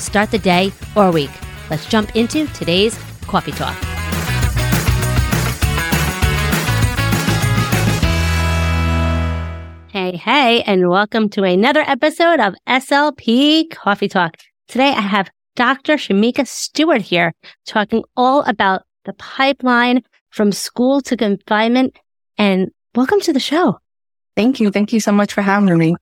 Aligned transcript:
start 0.00 0.30
the 0.30 0.38
day 0.38 0.72
or 0.96 1.10
week. 1.10 1.30
Let's 1.70 1.86
jump 1.86 2.16
into 2.16 2.46
today's 2.48 2.98
coffee 3.26 3.52
talk. 3.52 3.76
Hey, 9.92 10.16
hey, 10.16 10.62
and 10.62 10.88
welcome 10.88 11.28
to 11.30 11.42
another 11.42 11.80
episode 11.80 12.40
of 12.40 12.54
SLP 12.68 13.70
Coffee 13.70 14.08
Talk. 14.08 14.36
Today 14.68 14.90
I 14.90 15.00
have 15.00 15.30
Dr. 15.56 15.94
Shameka 15.94 16.46
Stewart 16.46 17.02
here 17.02 17.34
talking 17.66 18.04
all 18.16 18.42
about 18.42 18.82
the 19.04 19.12
pipeline 19.14 20.02
from 20.30 20.52
school 20.52 21.00
to 21.02 21.16
confinement. 21.16 21.98
And 22.38 22.70
welcome 22.94 23.20
to 23.22 23.32
the 23.32 23.40
show. 23.40 23.78
Thank 24.36 24.60
you. 24.60 24.70
Thank 24.70 24.92
you 24.92 25.00
so 25.00 25.12
much 25.12 25.32
for 25.32 25.42
having 25.42 25.76
me. 25.76 25.96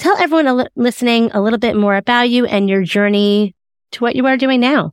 Tell 0.00 0.16
everyone 0.16 0.46
a 0.46 0.54
li- 0.54 0.66
listening 0.76 1.30
a 1.32 1.42
little 1.42 1.58
bit 1.58 1.76
more 1.76 1.94
about 1.94 2.30
you 2.30 2.46
and 2.46 2.70
your 2.70 2.82
journey 2.82 3.54
to 3.92 4.02
what 4.02 4.16
you 4.16 4.26
are 4.26 4.38
doing 4.38 4.58
now. 4.58 4.92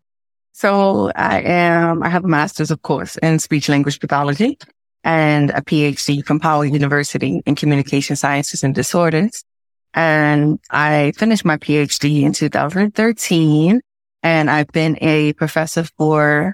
So 0.52 1.14
I 1.16 1.40
am, 1.44 2.04
I 2.04 2.10
have 2.10 2.26
a 2.26 2.28
master's, 2.28 2.72
of 2.72 2.82
course, 2.82 3.16
in 3.18 3.40
speech 3.40 3.70
language 3.70 4.02
pathology 4.02 4.58
and 5.06 5.52
a 5.52 5.62
PhD 5.62 6.26
from 6.26 6.42
Howard 6.42 6.74
University 6.74 7.42
in 7.46 7.56
communication 7.56 8.18
sciences 8.18 8.66
and 8.66 8.76
disorders. 8.76 9.46
And 9.94 10.60
I 10.72 11.14
finished 11.16 11.46
my 11.46 11.56
PhD 11.56 12.24
in 12.24 12.34
2013 12.34 13.80
and 14.24 14.52
I've 14.52 14.68
been 14.74 14.98
a 15.00 15.32
professor 15.34 15.86
for 15.98 16.54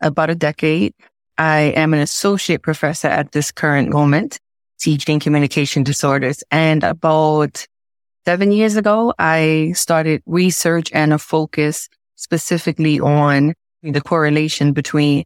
about 0.00 0.30
a 0.30 0.36
decade. 0.36 0.94
I 1.38 1.72
am 1.74 1.92
an 1.92 1.98
associate 1.98 2.62
professor 2.62 3.08
at 3.08 3.32
this 3.32 3.50
current 3.50 3.88
moment 3.90 4.38
teaching 4.78 5.18
communication 5.18 5.82
disorders 5.82 6.44
and 6.52 6.84
about 6.84 7.66
seven 8.24 8.52
years 8.52 8.76
ago, 8.76 9.14
I 9.18 9.72
started 9.74 10.22
research 10.26 10.90
and 10.92 11.12
a 11.12 11.18
focus 11.18 11.88
specifically 12.16 13.00
on 13.00 13.54
the 13.82 14.00
correlation 14.00 14.72
between 14.72 15.24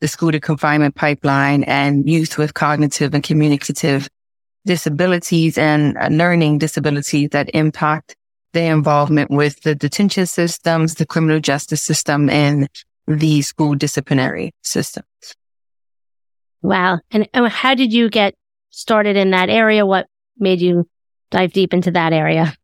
the 0.00 0.08
school 0.08 0.32
to 0.32 0.40
confinement 0.40 0.94
pipeline 0.94 1.64
and 1.64 2.08
youth 2.08 2.38
with 2.38 2.54
cognitive 2.54 3.14
and 3.14 3.22
communicative 3.22 4.08
disabilities 4.64 5.56
and 5.56 5.96
learning 6.10 6.58
disabilities 6.58 7.30
that 7.30 7.48
impact 7.54 8.14
their 8.52 8.74
involvement 8.74 9.30
with 9.30 9.60
the 9.62 9.74
detention 9.74 10.26
systems, 10.26 10.94
the 10.94 11.06
criminal 11.06 11.40
justice 11.40 11.82
system, 11.82 12.28
and 12.30 12.68
the 13.06 13.42
school 13.42 13.74
disciplinary 13.74 14.52
systems. 14.62 15.06
Wow. 16.62 17.00
And, 17.10 17.28
and 17.32 17.48
how 17.48 17.74
did 17.74 17.92
you 17.92 18.10
get 18.10 18.34
started 18.70 19.16
in 19.16 19.30
that 19.30 19.48
area? 19.48 19.86
What 19.86 20.06
made 20.38 20.60
you 20.60 20.88
dive 21.30 21.52
deep 21.52 21.74
into 21.74 21.90
that 21.92 22.12
area? 22.12 22.54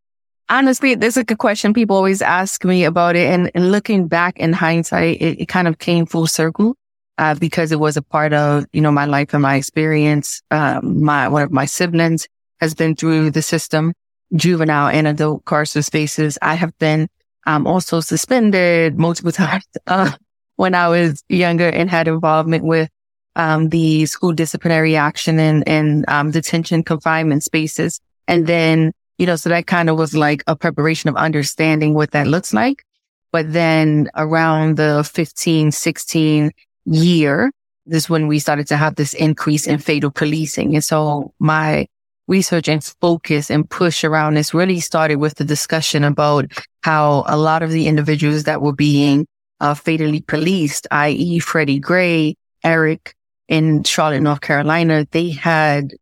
Honestly, 0.49 0.95
this 0.95 1.17
is 1.17 1.23
a 1.23 1.25
good 1.25 1.39
question. 1.39 1.73
People 1.73 1.97
always 1.97 2.21
ask 2.21 2.65
me 2.65 2.85
about 2.85 3.17
it. 3.17 3.33
And, 3.33 3.51
and 3.55 3.73
looking 3.73 4.09
back 4.09 4.39
in 4.39 4.53
hindsight, 4.53 5.21
it, 5.21 5.41
it 5.41 5.47
kind 5.47 5.67
of 5.67 5.79
came 5.79 6.07
full 6.07 6.27
circle. 6.27 6.77
Uh, 7.19 7.35
because 7.35 7.71
it 7.71 7.79
was 7.79 7.99
a 7.99 8.03
part 8.03 8.33
of, 8.33 8.65
you 8.73 8.81
know, 8.81 8.91
my 8.91 9.05
life 9.05 9.35
and 9.35 9.43
my 9.43 9.57
experience. 9.57 10.43
Um, 10.51 11.05
my, 11.05 11.29
one 11.29 11.43
of 11.43 11.53
my 11.53 11.67
siblings 11.67 12.27
has 12.59 12.75
been 12.75 12.97
through 12.97 13.31
the 13.33 13.43
system, 13.43 13.93
juvenile 14.35 14.89
and 14.89 15.07
adult 15.07 15.45
carceral 15.45 15.85
spaces. 15.85 16.39
I 16.41 16.55
have 16.55 16.77
been, 16.79 17.09
um, 17.47 17.67
also 17.67 18.01
suspended 18.01 18.99
multiple 18.99 19.31
times, 19.45 19.65
uh, 19.87 20.13
when 20.57 20.75
I 20.75 20.89
was 20.89 21.23
younger 21.29 21.69
and 21.69 21.91
had 21.91 22.09
involvement 22.09 22.65
with, 22.65 22.89
um, 23.37 23.69
the 23.69 24.07
school 24.07 24.33
disciplinary 24.33 24.97
action 24.97 25.39
and, 25.39 25.69
and, 25.69 26.09
um, 26.09 26.31
detention 26.31 26.83
confinement 26.83 27.43
spaces. 27.43 28.01
And 28.29 28.47
then, 28.47 28.93
you 29.19 29.27
know, 29.27 29.37
so 29.37 29.49
that 29.49 29.67
kind 29.67 29.91
of 29.91 29.99
was 29.99 30.15
like 30.15 30.43
a 30.47 30.57
preparation 30.57 31.09
of 31.09 31.17
understanding 31.17 31.95
what 31.95 32.13
that 32.13 32.27
looks 32.27 32.53
like. 32.53 32.85
But 33.33 33.53
then 33.53 34.11
around 34.15 34.77
the 34.77 35.09
15, 35.13 35.73
16 35.73 36.51
year, 36.85 37.51
this 37.87 38.05
is 38.05 38.11
when 38.11 38.27
we 38.27 38.39
started 38.39 38.67
to 38.69 38.77
have 38.77 38.95
this 38.95 39.15
increase 39.15 39.67
in 39.67 39.79
fatal 39.79 40.11
policing. 40.11 40.75
And 40.75 40.85
so 40.85 41.33
my 41.39 41.87
research 42.29 42.69
and 42.69 42.85
focus 43.01 43.51
and 43.51 43.69
push 43.69 44.05
around 44.05 44.35
this 44.35 44.55
really 44.55 44.81
started 44.81 45.17
with 45.17 45.35
the 45.37 45.45
discussion 45.45 46.05
about 46.05 46.47
how 46.83 47.25
a 47.27 47.37
lot 47.37 47.63
of 47.63 47.71
the 47.71 47.89
individuals 47.89 48.45
that 48.45 48.63
were 48.63 48.73
being 48.73 49.27
uh, 49.61 49.75
fatally 49.75 50.21
policed, 50.21 50.87
i.e. 50.91 51.39
Freddie 51.39 51.79
Gray, 51.79 52.37
Eric 52.65 53.15
in 53.49 53.83
Charlotte, 53.85 54.21
North 54.21 54.41
Carolina, 54.41 55.07
they 55.11 55.31
had 55.31 55.93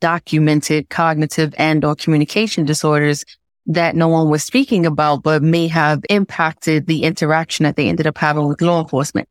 documented 0.00 0.88
cognitive 0.88 1.54
and 1.58 1.84
or 1.84 1.94
communication 1.94 2.64
disorders 2.64 3.24
that 3.66 3.94
no 3.94 4.08
one 4.08 4.30
was 4.30 4.42
speaking 4.42 4.86
about, 4.86 5.22
but 5.22 5.42
may 5.42 5.68
have 5.68 6.02
impacted 6.08 6.86
the 6.86 7.02
interaction 7.02 7.64
that 7.64 7.76
they 7.76 7.88
ended 7.88 8.06
up 8.06 8.16
having 8.16 8.48
with 8.48 8.62
law 8.62 8.80
enforcement. 8.80 9.28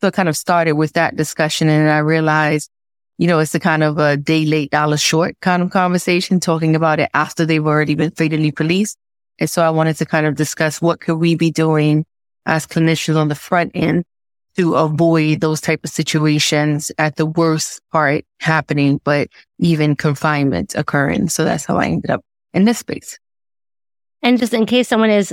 So 0.00 0.08
it 0.08 0.14
kind 0.14 0.28
of 0.28 0.36
started 0.36 0.72
with 0.72 0.92
that 0.92 1.16
discussion. 1.16 1.68
And 1.68 1.90
I 1.90 1.98
realized, 1.98 2.70
you 3.16 3.26
know, 3.26 3.38
it's 3.38 3.54
a 3.54 3.60
kind 3.60 3.82
of 3.82 3.98
a 3.98 4.16
day 4.16 4.44
late, 4.44 4.70
dollar 4.70 4.98
short 4.98 5.36
kind 5.40 5.62
of 5.62 5.70
conversation, 5.70 6.38
talking 6.38 6.76
about 6.76 7.00
it 7.00 7.10
after 7.14 7.46
they've 7.46 7.66
already 7.66 7.94
been 7.94 8.10
fatally 8.10 8.52
policed. 8.52 8.98
And 9.38 9.48
so 9.48 9.62
I 9.62 9.70
wanted 9.70 9.96
to 9.96 10.06
kind 10.06 10.26
of 10.26 10.36
discuss 10.36 10.82
what 10.82 11.00
could 11.00 11.16
we 11.16 11.34
be 11.34 11.50
doing 11.50 12.04
as 12.44 12.66
clinicians 12.66 13.16
on 13.16 13.28
the 13.28 13.34
front 13.34 13.72
end 13.74 14.04
to 14.58 14.74
avoid 14.74 15.40
those 15.40 15.60
type 15.60 15.84
of 15.84 15.90
situations 15.90 16.90
at 16.98 17.14
the 17.14 17.24
worst 17.24 17.80
part 17.92 18.24
happening, 18.40 19.00
but 19.04 19.28
even 19.60 19.94
confinement 19.94 20.74
occurring. 20.74 21.28
So 21.28 21.44
that's 21.44 21.64
how 21.64 21.76
I 21.76 21.86
ended 21.86 22.10
up 22.10 22.24
in 22.52 22.64
this 22.64 22.78
space. 22.78 23.20
And 24.20 24.36
just 24.36 24.52
in 24.52 24.66
case 24.66 24.88
someone 24.88 25.10
is, 25.10 25.32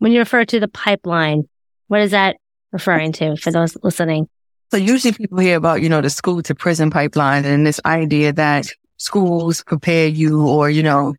when 0.00 0.12
you 0.12 0.18
refer 0.18 0.44
to 0.44 0.60
the 0.60 0.68
pipeline, 0.68 1.48
what 1.86 2.02
is 2.02 2.10
that 2.10 2.36
referring 2.70 3.12
to 3.12 3.36
for 3.36 3.50
those 3.50 3.74
listening? 3.82 4.28
So 4.70 4.76
usually 4.76 5.14
people 5.14 5.38
hear 5.38 5.56
about, 5.56 5.80
you 5.80 5.88
know, 5.88 6.02
the 6.02 6.10
school 6.10 6.42
to 6.42 6.54
prison 6.54 6.90
pipeline 6.90 7.46
and 7.46 7.66
this 7.66 7.80
idea 7.86 8.34
that 8.34 8.66
schools 8.98 9.64
prepare 9.64 10.08
you 10.08 10.46
or, 10.46 10.68
you 10.68 10.82
know, 10.82 11.14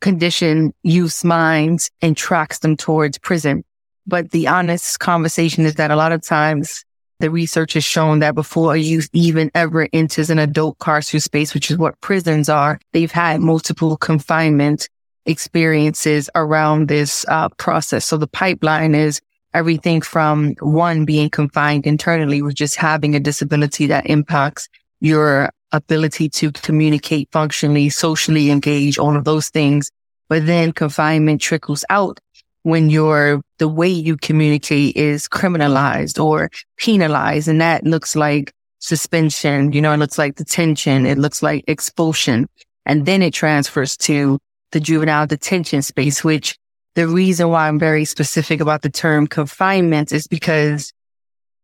condition 0.00 0.72
youth 0.84 1.24
minds 1.24 1.90
and 2.00 2.16
tracks 2.16 2.60
them 2.60 2.76
towards 2.76 3.18
prison. 3.18 3.64
But 4.08 4.30
the 4.30 4.48
honest 4.48 4.98
conversation 5.00 5.66
is 5.66 5.74
that 5.74 5.90
a 5.90 5.96
lot 5.96 6.12
of 6.12 6.22
times 6.22 6.82
the 7.20 7.30
research 7.30 7.74
has 7.74 7.84
shown 7.84 8.20
that 8.20 8.34
before 8.34 8.74
a 8.74 8.78
youth 8.78 9.10
even 9.12 9.50
ever 9.54 9.86
enters 9.92 10.30
an 10.30 10.38
adult 10.38 10.78
carceral 10.78 11.20
space, 11.20 11.52
which 11.52 11.70
is 11.70 11.76
what 11.76 12.00
prisons 12.00 12.48
are, 12.48 12.80
they've 12.92 13.12
had 13.12 13.40
multiple 13.40 13.98
confinement 13.98 14.88
experiences 15.26 16.30
around 16.34 16.88
this 16.88 17.26
uh, 17.28 17.50
process. 17.50 18.06
So 18.06 18.16
the 18.16 18.26
pipeline 18.26 18.94
is 18.94 19.20
everything 19.52 20.00
from 20.00 20.54
one 20.60 21.04
being 21.04 21.28
confined 21.28 21.86
internally 21.86 22.40
with 22.40 22.54
just 22.54 22.76
having 22.76 23.14
a 23.14 23.20
disability 23.20 23.86
that 23.88 24.06
impacts 24.06 24.70
your 25.00 25.50
ability 25.72 26.30
to 26.30 26.50
communicate 26.52 27.28
functionally, 27.30 27.90
socially 27.90 28.50
engage, 28.50 28.96
all 28.96 29.16
of 29.16 29.24
those 29.24 29.50
things. 29.50 29.90
But 30.28 30.46
then 30.46 30.72
confinement 30.72 31.42
trickles 31.42 31.84
out 31.90 32.20
when 32.68 32.90
your, 32.90 33.40
the 33.56 33.66
way 33.66 33.88
you 33.88 34.16
communicate 34.18 34.94
is 34.94 35.26
criminalized 35.26 36.22
or 36.22 36.50
penalized. 36.76 37.48
And 37.48 37.62
that 37.62 37.84
looks 37.84 38.14
like 38.14 38.52
suspension, 38.78 39.72
you 39.72 39.80
know, 39.80 39.92
it 39.92 39.96
looks 39.96 40.18
like 40.18 40.34
detention. 40.34 41.06
It 41.06 41.16
looks 41.16 41.42
like 41.42 41.64
expulsion. 41.66 42.46
And 42.84 43.06
then 43.06 43.22
it 43.22 43.32
transfers 43.32 43.96
to 43.98 44.38
the 44.72 44.80
juvenile 44.80 45.26
detention 45.26 45.80
space, 45.80 46.22
which 46.22 46.58
the 46.94 47.08
reason 47.08 47.48
why 47.48 47.68
I'm 47.68 47.78
very 47.78 48.04
specific 48.04 48.60
about 48.60 48.82
the 48.82 48.90
term 48.90 49.26
confinement 49.26 50.12
is 50.12 50.26
because 50.26 50.92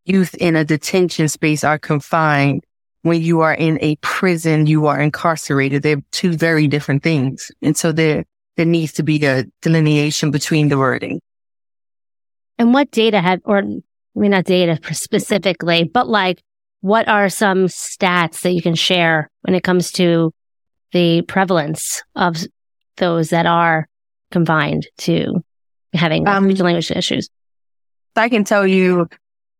youth 0.05 0.33
in 0.33 0.55
a 0.55 0.65
detention 0.65 1.27
space 1.27 1.63
are 1.63 1.77
confined 1.77 2.63
when 3.03 3.21
you 3.21 3.41
are 3.41 3.53
in 3.53 3.77
a 3.81 3.95
prison, 3.97 4.65
you 4.65 4.87
are 4.87 4.99
incarcerated. 4.99 5.83
They're 5.83 6.01
two 6.11 6.33
very 6.33 6.67
different 6.67 7.03
things. 7.03 7.51
And 7.61 7.77
so 7.77 7.91
there, 7.91 8.25
there 8.57 8.65
needs 8.65 8.93
to 8.93 9.03
be 9.03 9.23
a 9.25 9.45
delineation 9.61 10.31
between 10.31 10.69
the 10.69 10.77
wording. 10.77 11.21
And 12.57 12.73
what 12.73 12.91
data 12.91 13.19
have, 13.19 13.41
or 13.43 13.57
I 13.59 14.19
mean, 14.19 14.31
not 14.31 14.45
data 14.45 14.79
specifically, 14.93 15.83
but 15.83 16.07
like, 16.07 16.41
what 16.81 17.07
are 17.07 17.29
some 17.29 17.65
stats 17.65 18.41
that 18.41 18.53
you 18.53 18.61
can 18.61 18.75
share 18.75 19.29
when 19.41 19.55
it 19.55 19.63
comes 19.63 19.91
to 19.93 20.33
the 20.93 21.23
prevalence 21.23 22.03
of 22.15 22.37
those 22.97 23.29
that 23.29 23.45
are 23.45 23.87
confined 24.31 24.87
to 24.99 25.43
having 25.93 26.27
um, 26.27 26.49
language 26.49 26.91
issues? 26.91 27.29
I 28.15 28.29
can 28.29 28.43
tell 28.43 28.65
you 28.65 29.09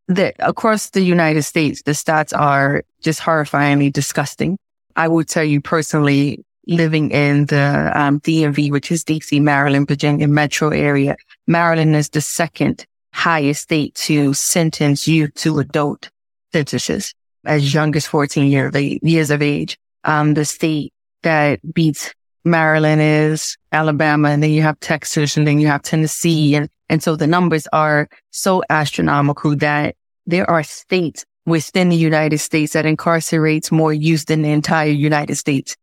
that 0.08 0.36
across 0.40 0.92
the 0.92 1.02
United 1.02 1.44
States, 1.44 1.82
the 1.82 1.92
stats 1.92 2.38
are 2.38 2.84
just 3.02 3.20
horrifyingly 3.20 3.92
disgusting. 3.92 4.58
I 4.96 5.08
will 5.08 5.26
tell 5.26 5.44
you 5.44 5.60
personally, 5.60 6.46
living 6.68 7.12
in 7.12 7.46
the 7.46 7.92
um, 7.94 8.20
DMV, 8.22 8.72
which 8.72 8.92
is 8.92 9.04
DC, 9.04 9.42
Maryland, 9.42 9.88
Virginia 9.88 10.28
metro 10.28 10.70
area, 10.70 11.16
Maryland 11.48 11.96
is 11.96 12.10
the 12.10 12.22
second 12.22 12.86
highest 13.14 13.64
state 13.64 13.96
to 13.96 14.34
sentence 14.34 15.08
youth 15.08 15.34
to 15.36 15.60
adult 15.60 16.10
sentences 16.52 17.14
as 17.46 17.74
young 17.74 17.96
as 17.96 18.06
14 18.06 18.52
year, 18.52 18.72
years 18.76 19.32
of 19.32 19.42
age. 19.42 19.78
Um, 20.04 20.34
the 20.34 20.46
state 20.46 20.94
that 21.24 21.60
beats 21.74 22.14
Maryland 22.44 23.02
is 23.02 23.58
Alabama, 23.72 24.30
and 24.30 24.44
then 24.44 24.52
you 24.52 24.62
have 24.62 24.80
Texas, 24.80 25.36
and 25.36 25.48
then 25.48 25.60
you 25.60 25.68
have 25.68 25.82
Tennessee. 25.82 26.56
And, 26.56 26.70
and 26.90 27.02
so 27.02 27.16
the 27.16 27.28
numbers 27.28 27.68
are 27.74 28.08
so 28.32 28.64
astronomical 28.70 29.56
that 29.58 29.96
there 30.28 30.50
are 30.50 30.64
states 30.64 31.26
within 31.46 31.90
the 31.90 31.96
United 31.96 32.38
States 32.40 32.74
that 32.74 32.86
incarcerates 32.86 33.72
more 33.72 33.94
youth 33.94 34.26
than 34.26 34.42
the 34.42 34.52
entire 34.52 34.90
United 34.90 35.36
States. 35.36 35.76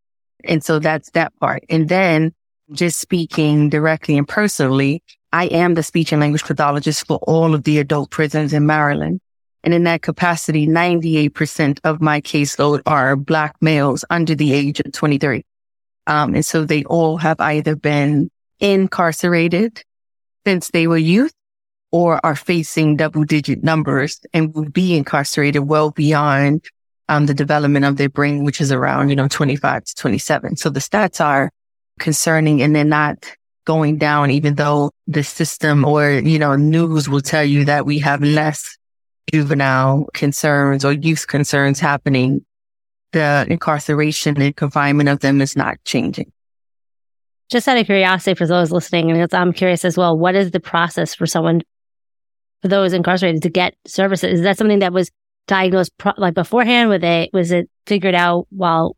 And 0.44 0.64
so 0.64 0.78
that's 0.78 1.10
that 1.10 1.32
part. 1.40 1.64
And 1.68 1.88
then 1.88 2.32
just 2.72 2.98
speaking 2.98 3.68
directly 3.68 4.16
and 4.16 4.26
personally, 4.26 5.02
I 5.32 5.46
am 5.46 5.74
the 5.74 5.82
speech 5.82 6.12
and 6.12 6.20
language 6.20 6.44
pathologist 6.44 7.06
for 7.06 7.18
all 7.22 7.54
of 7.54 7.64
the 7.64 7.78
adult 7.78 8.10
prisons 8.10 8.52
in 8.52 8.66
Maryland. 8.66 9.20
And 9.64 9.72
in 9.72 9.84
that 9.84 10.02
capacity, 10.02 10.66
98% 10.66 11.78
of 11.84 12.00
my 12.00 12.20
caseload 12.20 12.82
are 12.84 13.16
black 13.16 13.56
males 13.60 14.04
under 14.10 14.34
the 14.34 14.52
age 14.52 14.80
of 14.80 14.92
23. 14.92 15.44
Um, 16.06 16.34
and 16.34 16.44
so 16.44 16.64
they 16.64 16.82
all 16.84 17.16
have 17.18 17.40
either 17.40 17.76
been 17.76 18.30
incarcerated 18.58 19.82
since 20.44 20.70
they 20.70 20.86
were 20.86 20.98
youth 20.98 21.32
or 21.92 22.24
are 22.24 22.34
facing 22.34 22.96
double 22.96 23.24
digit 23.24 23.62
numbers 23.62 24.20
and 24.32 24.54
will 24.54 24.68
be 24.68 24.96
incarcerated 24.96 25.68
well 25.68 25.90
beyond 25.90 26.64
um, 27.12 27.26
the 27.26 27.34
development 27.34 27.84
of 27.84 27.96
their 27.96 28.08
brain, 28.08 28.44
which 28.44 28.60
is 28.60 28.72
around, 28.72 29.10
you 29.10 29.16
know, 29.16 29.28
25 29.28 29.84
to 29.84 29.94
27. 29.94 30.56
So 30.56 30.70
the 30.70 30.80
stats 30.80 31.22
are 31.22 31.50
concerning 31.98 32.62
and 32.62 32.74
they're 32.74 32.84
not 32.84 33.30
going 33.66 33.98
down, 33.98 34.30
even 34.30 34.54
though 34.54 34.90
the 35.06 35.22
system 35.22 35.84
or, 35.84 36.10
you 36.10 36.38
know, 36.38 36.56
news 36.56 37.08
will 37.08 37.20
tell 37.20 37.44
you 37.44 37.64
that 37.66 37.84
we 37.84 37.98
have 37.98 38.22
less 38.22 38.78
juvenile 39.30 40.06
concerns 40.14 40.84
or 40.84 40.92
youth 40.92 41.26
concerns 41.26 41.78
happening 41.78 42.44
the 43.12 43.46
incarceration 43.50 44.40
and 44.40 44.56
confinement 44.56 45.10
of 45.10 45.20
them 45.20 45.42
is 45.42 45.54
not 45.54 45.76
changing. 45.84 46.32
Just 47.50 47.68
out 47.68 47.76
of 47.76 47.84
curiosity 47.84 48.34
for 48.34 48.46
those 48.46 48.72
listening, 48.72 49.10
and 49.10 49.34
I'm 49.34 49.52
curious 49.52 49.84
as 49.84 49.98
well, 49.98 50.16
what 50.16 50.34
is 50.34 50.50
the 50.50 50.60
process 50.60 51.14
for 51.14 51.26
someone, 51.26 51.60
for 52.62 52.68
those 52.68 52.94
incarcerated 52.94 53.42
to 53.42 53.50
get 53.50 53.74
services? 53.86 54.38
Is 54.38 54.44
that 54.44 54.56
something 54.56 54.78
that 54.78 54.94
was 54.94 55.10
diagnosed 55.46 55.96
pro- 55.98 56.12
like 56.16 56.34
beforehand? 56.34 56.88
Was 56.88 57.02
it, 57.02 57.30
was 57.32 57.52
it 57.52 57.70
figured 57.86 58.14
out 58.14 58.46
while 58.50 58.96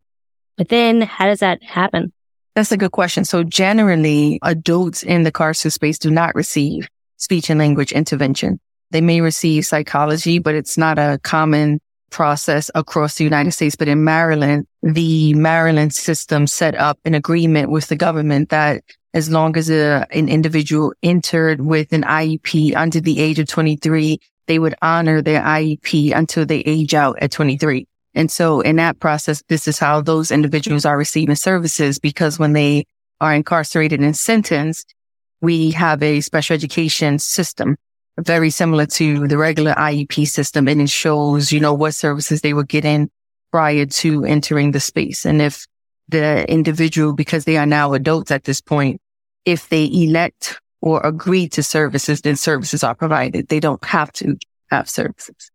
within? 0.58 1.00
How 1.02 1.26
does 1.26 1.40
that 1.40 1.62
happen? 1.62 2.12
That's 2.54 2.72
a 2.72 2.76
good 2.76 2.92
question. 2.92 3.24
So 3.24 3.42
generally 3.42 4.38
adults 4.42 5.02
in 5.02 5.24
the 5.24 5.32
carceral 5.32 5.72
space 5.72 5.98
do 5.98 6.10
not 6.10 6.34
receive 6.34 6.88
speech 7.16 7.50
and 7.50 7.58
language 7.58 7.92
intervention. 7.92 8.60
They 8.90 9.00
may 9.00 9.20
receive 9.20 9.66
psychology, 9.66 10.38
but 10.38 10.54
it's 10.54 10.78
not 10.78 10.98
a 10.98 11.18
common 11.22 11.80
process 12.10 12.70
across 12.76 13.16
the 13.16 13.24
United 13.24 13.50
States, 13.50 13.74
but 13.74 13.88
in 13.88 14.04
Maryland, 14.04 14.68
the 14.82 15.34
Maryland 15.34 15.92
system 15.92 16.46
set 16.46 16.76
up 16.76 16.98
an 17.04 17.14
agreement 17.14 17.70
with 17.70 17.88
the 17.88 17.96
government 17.96 18.50
that 18.50 18.84
as 19.14 19.30
long 19.30 19.56
as 19.56 19.70
a, 19.70 20.06
an 20.10 20.28
individual 20.28 20.92
entered 21.02 21.60
with 21.60 21.92
an 21.92 22.02
IEP 22.02 22.76
under 22.76 23.00
the 23.00 23.20
age 23.20 23.38
of 23.38 23.46
23, 23.46 24.20
they 24.46 24.58
would 24.58 24.74
honor 24.82 25.22
their 25.22 25.40
IEP 25.40 26.14
until 26.14 26.44
they 26.44 26.58
age 26.58 26.94
out 26.94 27.16
at 27.22 27.30
23. 27.30 27.86
And 28.14 28.30
so 28.30 28.60
in 28.60 28.76
that 28.76 28.98
process, 29.00 29.42
this 29.48 29.66
is 29.66 29.78
how 29.78 30.00
those 30.00 30.30
individuals 30.30 30.84
are 30.84 30.98
receiving 30.98 31.36
services 31.36 31.98
because 31.98 32.38
when 32.38 32.52
they 32.52 32.86
are 33.20 33.32
incarcerated 33.32 34.00
and 34.00 34.16
sentenced, 34.16 34.94
we 35.40 35.70
have 35.70 36.02
a 36.02 36.20
special 36.20 36.54
education 36.54 37.18
system 37.18 37.76
very 38.18 38.50
similar 38.50 38.86
to 38.86 39.26
the 39.26 39.36
regular 39.36 39.74
IEP 39.74 40.26
system 40.26 40.68
and 40.68 40.80
it 40.80 40.90
shows, 40.90 41.50
you 41.50 41.60
know, 41.60 41.74
what 41.74 41.94
services 41.94 42.40
they 42.40 42.54
were 42.54 42.64
getting 42.64 43.10
prior 43.50 43.86
to 43.86 44.24
entering 44.24 44.70
the 44.70 44.80
space. 44.80 45.24
And 45.24 45.42
if 45.42 45.66
the 46.08 46.48
individual, 46.50 47.12
because 47.12 47.44
they 47.44 47.56
are 47.56 47.66
now 47.66 47.92
adults 47.92 48.30
at 48.30 48.44
this 48.44 48.60
point, 48.60 49.00
if 49.44 49.68
they 49.68 49.90
elect 49.92 50.60
or 50.80 51.00
agree 51.04 51.48
to 51.48 51.62
services, 51.62 52.20
then 52.20 52.36
services 52.36 52.84
are 52.84 52.94
provided. 52.94 53.48
They 53.48 53.60
don't 53.60 53.82
have 53.84 54.12
to 54.14 54.36
have 54.70 54.88
services. 54.88 55.50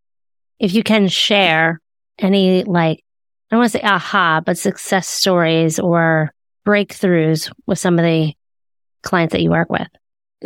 If 0.60 0.74
you 0.74 0.84
can 0.84 1.08
share 1.08 1.80
any 2.18 2.64
like, 2.64 3.04
I 3.52 3.56
don't 3.56 3.60
want 3.60 3.72
to 3.72 3.78
say 3.80 3.84
aha, 3.84 4.42
but 4.46 4.58
success 4.58 5.08
stories 5.08 5.80
or 5.80 6.32
breakthroughs 6.66 7.52
with 7.66 7.80
some 7.80 7.98
of 7.98 8.04
the 8.04 8.34
clients 9.02 9.32
that 9.32 9.42
you 9.42 9.50
work 9.50 9.70
with. 9.70 9.88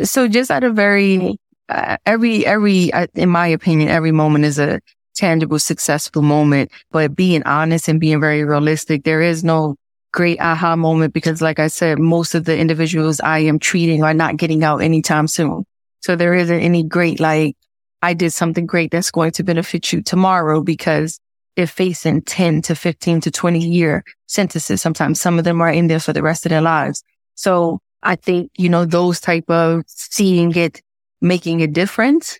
So 0.04 0.28
just 0.28 0.50
at 0.50 0.64
a 0.64 0.70
very 0.70 1.38
uh, 1.68 1.96
every, 2.04 2.44
every, 2.44 2.92
uh, 2.92 3.06
in 3.14 3.28
my 3.28 3.46
opinion, 3.46 3.88
every 3.88 4.12
moment 4.12 4.44
is 4.44 4.58
a 4.58 4.80
tangible, 5.14 5.58
successful 5.58 6.22
moment. 6.22 6.70
But 6.90 7.16
being 7.16 7.42
honest 7.44 7.88
and 7.88 8.00
being 8.00 8.20
very 8.20 8.44
realistic, 8.44 9.04
there 9.04 9.22
is 9.22 9.44
no 9.44 9.76
great 10.14 10.40
aha 10.40 10.76
moment 10.76 11.12
because, 11.12 11.42
like 11.42 11.58
I 11.58 11.66
said, 11.66 11.98
most 11.98 12.36
of 12.36 12.44
the 12.44 12.56
individuals 12.56 13.20
I 13.20 13.40
am 13.40 13.58
treating 13.58 14.04
are 14.04 14.14
not 14.14 14.36
getting 14.36 14.62
out 14.62 14.78
anytime 14.78 15.26
soon. 15.26 15.66
So 16.00 16.14
there 16.14 16.34
isn't 16.34 16.60
any 16.60 16.84
great, 16.84 17.18
like, 17.18 17.56
I 18.00 18.14
did 18.14 18.32
something 18.32 18.64
great 18.64 18.92
that's 18.92 19.10
going 19.10 19.32
to 19.32 19.42
benefit 19.42 19.92
you 19.92 20.02
tomorrow 20.02 20.62
because 20.62 21.18
they're 21.56 21.66
facing 21.66 22.22
10 22.22 22.62
to 22.62 22.74
15 22.76 23.22
to 23.22 23.30
20 23.30 23.58
year 23.58 24.04
sentences. 24.26 24.80
Sometimes 24.80 25.20
some 25.20 25.38
of 25.38 25.44
them 25.44 25.60
are 25.60 25.70
in 25.70 25.88
there 25.88 26.00
for 26.00 26.12
the 26.12 26.22
rest 26.22 26.46
of 26.46 26.50
their 26.50 26.62
lives. 26.62 27.02
So 27.34 27.80
I 28.02 28.14
think, 28.14 28.52
you 28.56 28.68
know, 28.68 28.84
those 28.84 29.20
type 29.20 29.50
of 29.50 29.82
seeing 29.86 30.54
it 30.54 30.80
making 31.20 31.62
a 31.62 31.66
difference, 31.66 32.38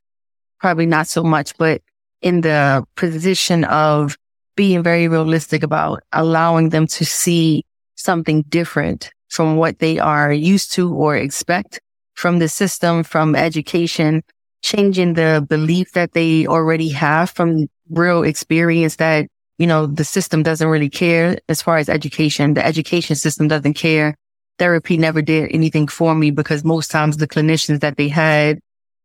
probably 0.61 0.87
not 0.87 1.09
so 1.09 1.25
much, 1.25 1.57
but 1.59 1.83
in 2.23 2.43
the 2.43 2.85
position 2.95 3.65
of 3.65 4.17
being 4.57 4.83
very 4.83 5.09
realistic 5.09 5.63
about 5.63 6.03
allowing 6.13 6.71
them 6.71 6.87
to 6.87 7.05
see 7.05 7.65
something 7.97 8.43
different 8.49 9.11
from 9.29 9.57
what 9.57 9.79
they 9.79 9.99
are 9.99 10.33
used 10.33 10.73
to 10.73 10.95
or 10.95 11.17
expect 11.17 11.81
from 12.15 12.39
the 12.39 12.49
system, 12.49 13.03
from 13.03 13.35
education 13.35 14.23
changing 14.65 15.13
the 15.13 15.45
belief 15.47 15.93
that 15.93 16.13
they 16.13 16.47
already 16.47 16.89
have 16.89 17.29
from 17.29 17.69
real 17.91 18.23
experience 18.23 18.97
that, 18.97 19.27
you 19.59 19.67
know, 19.67 19.87
the 19.87 20.05
system 20.05 20.43
doesn't 20.43 20.69
really 20.69 20.89
care 20.89 21.39
as 21.51 21.61
far 21.61 21.77
as 21.77 21.91
education. 21.91 22.55
The 22.55 22.65
education 22.65 23.15
system 23.15 23.47
doesn't 23.47 23.75
care. 23.75 24.17
Therapy 24.59 24.97
never 24.97 25.21
did 25.21 25.51
anything 25.53 25.87
for 25.87 26.15
me 26.15 26.31
because 26.31 26.65
most 26.65 26.91
times 26.91 27.19
the 27.19 27.29
clinicians 27.29 27.81
that 27.81 27.99
they 27.99 28.09
had 28.09 28.59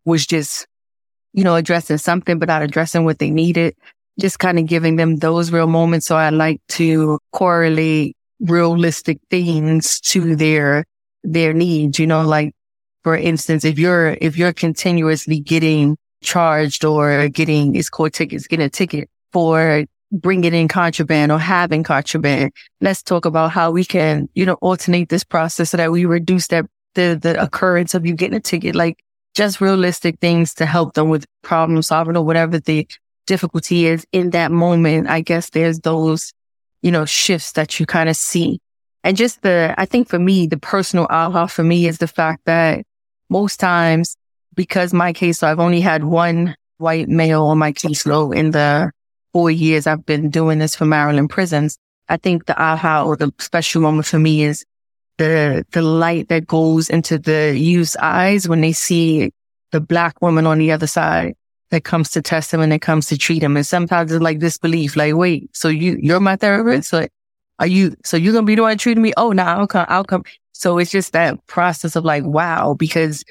was 0.05 0.25
just, 0.25 0.65
you 1.33 1.43
know, 1.43 1.55
addressing 1.55 1.97
something, 1.97 2.39
but 2.39 2.47
not 2.47 2.61
addressing 2.61 3.03
what 3.03 3.19
they 3.19 3.29
needed. 3.29 3.75
Just 4.19 4.39
kind 4.39 4.59
of 4.59 4.65
giving 4.65 4.97
them 4.97 5.17
those 5.17 5.51
real 5.51 5.67
moments. 5.67 6.07
So 6.07 6.17
I 6.17 6.29
like 6.29 6.61
to 6.69 7.19
correlate 7.31 8.17
realistic 8.39 9.19
things 9.29 9.99
to 10.01 10.35
their, 10.35 10.85
their 11.23 11.53
needs, 11.53 11.99
you 11.99 12.07
know, 12.07 12.23
like 12.23 12.53
for 13.03 13.15
instance, 13.15 13.63
if 13.63 13.79
you're, 13.79 14.17
if 14.21 14.37
you're 14.37 14.53
continuously 14.53 15.39
getting 15.39 15.97
charged 16.21 16.83
or 16.83 17.29
getting, 17.29 17.75
it's 17.75 17.89
called 17.89 18.13
tickets, 18.13 18.47
getting 18.47 18.65
a 18.65 18.69
ticket 18.69 19.09
for 19.31 19.85
bringing 20.11 20.53
in 20.53 20.67
contraband 20.67 21.31
or 21.31 21.39
having 21.39 21.83
contraband, 21.83 22.51
let's 22.81 23.01
talk 23.01 23.25
about 23.25 23.51
how 23.51 23.71
we 23.71 23.85
can, 23.85 24.27
you 24.33 24.45
know, 24.45 24.55
alternate 24.55 25.09
this 25.09 25.23
process 25.23 25.69
so 25.69 25.77
that 25.77 25.91
we 25.91 26.05
reduce 26.05 26.47
that, 26.47 26.65
the, 26.95 27.17
the 27.21 27.41
occurrence 27.41 27.93
of 27.93 28.05
you 28.05 28.15
getting 28.15 28.37
a 28.37 28.41
ticket, 28.41 28.75
like 28.75 28.97
just 29.35 29.61
realistic 29.61 30.19
things 30.19 30.53
to 30.55 30.65
help 30.65 30.93
them 30.93 31.09
with 31.09 31.25
problem 31.41 31.81
solving 31.81 32.17
or 32.17 32.25
whatever 32.25 32.59
the 32.59 32.87
difficulty 33.29 33.85
is 33.85 34.05
in 34.11 34.31
that 34.31 34.51
moment. 34.51 35.07
I 35.07 35.21
guess 35.21 35.51
there's 35.51 35.79
those, 35.79 36.33
you 36.81 36.91
know, 36.91 37.05
shifts 37.05 37.53
that 37.53 37.79
you 37.79 37.85
kind 37.85 38.09
of 38.09 38.15
see. 38.17 38.59
And 39.03 39.15
just 39.15 39.43
the, 39.43 39.73
I 39.77 39.85
think 39.85 40.09
for 40.09 40.19
me, 40.19 40.47
the 40.47 40.57
personal 40.57 41.05
aha 41.09 41.45
for 41.45 41.63
me 41.63 41.87
is 41.87 41.99
the 41.99 42.07
fact 42.07 42.45
that 42.45 42.83
most 43.29 43.59
times 43.59 44.17
because 44.55 44.93
my 44.93 45.13
case, 45.13 45.39
so 45.39 45.47
I've 45.47 45.59
only 45.59 45.79
had 45.79 46.03
one 46.03 46.55
white 46.79 47.07
male 47.07 47.45
on 47.45 47.59
my 47.59 47.71
caseload 47.71 48.35
in 48.35 48.51
the 48.51 48.91
four 49.31 49.51
years 49.51 49.85
I've 49.85 50.05
been 50.05 50.31
doing 50.31 50.57
this 50.57 50.75
for 50.75 50.85
Maryland 50.85 51.29
prisons. 51.29 51.77
I 52.09 52.17
think 52.17 52.47
the 52.47 52.59
aha 52.59 53.03
or 53.05 53.15
the 53.15 53.31
special 53.37 53.81
moment 53.81 54.07
for 54.07 54.17
me 54.17 54.43
is 54.43 54.65
the, 55.17 55.65
the 55.71 55.83
light 55.83 56.29
that 56.29 56.47
goes 56.47 56.89
into 56.89 57.19
the 57.19 57.55
youth's 57.55 57.95
eyes 57.97 58.49
when 58.49 58.61
they 58.61 58.73
see 58.73 59.31
the 59.71 59.79
black 59.79 60.19
woman 60.19 60.47
on 60.47 60.57
the 60.57 60.71
other 60.71 60.87
side 60.87 61.35
that 61.71 61.83
comes 61.83 62.09
to 62.11 62.21
test 62.21 62.51
them 62.51 62.61
and 62.61 62.71
that 62.71 62.81
comes 62.81 63.07
to 63.07 63.17
treat 63.17 63.39
them. 63.39 63.55
And 63.55 63.65
sometimes 63.65 64.11
it's 64.11 64.21
like 64.21 64.39
disbelief, 64.39 64.95
like, 64.95 65.15
wait, 65.15 65.55
so 65.55 65.67
you, 65.67 65.97
you're 66.01 66.19
my 66.19 66.35
therapist? 66.35 66.93
Like, 66.93 67.11
are 67.59 67.67
you, 67.67 67.95
so 68.03 68.17
you're 68.17 68.33
going 68.33 68.45
to 68.45 68.47
be 68.47 68.55
the 68.55 68.63
one 68.63 68.77
treating 68.77 69.03
me? 69.03 69.13
Oh, 69.17 69.31
no, 69.31 69.43
I'll 69.43 69.67
come, 69.67 69.85
I'll 69.89 70.03
come. 70.03 70.23
So 70.53 70.77
it's 70.77 70.91
just 70.91 71.13
that 71.13 71.45
process 71.47 71.95
of 71.95 72.03
like, 72.03 72.23
wow, 72.23 72.73
because 72.73 73.23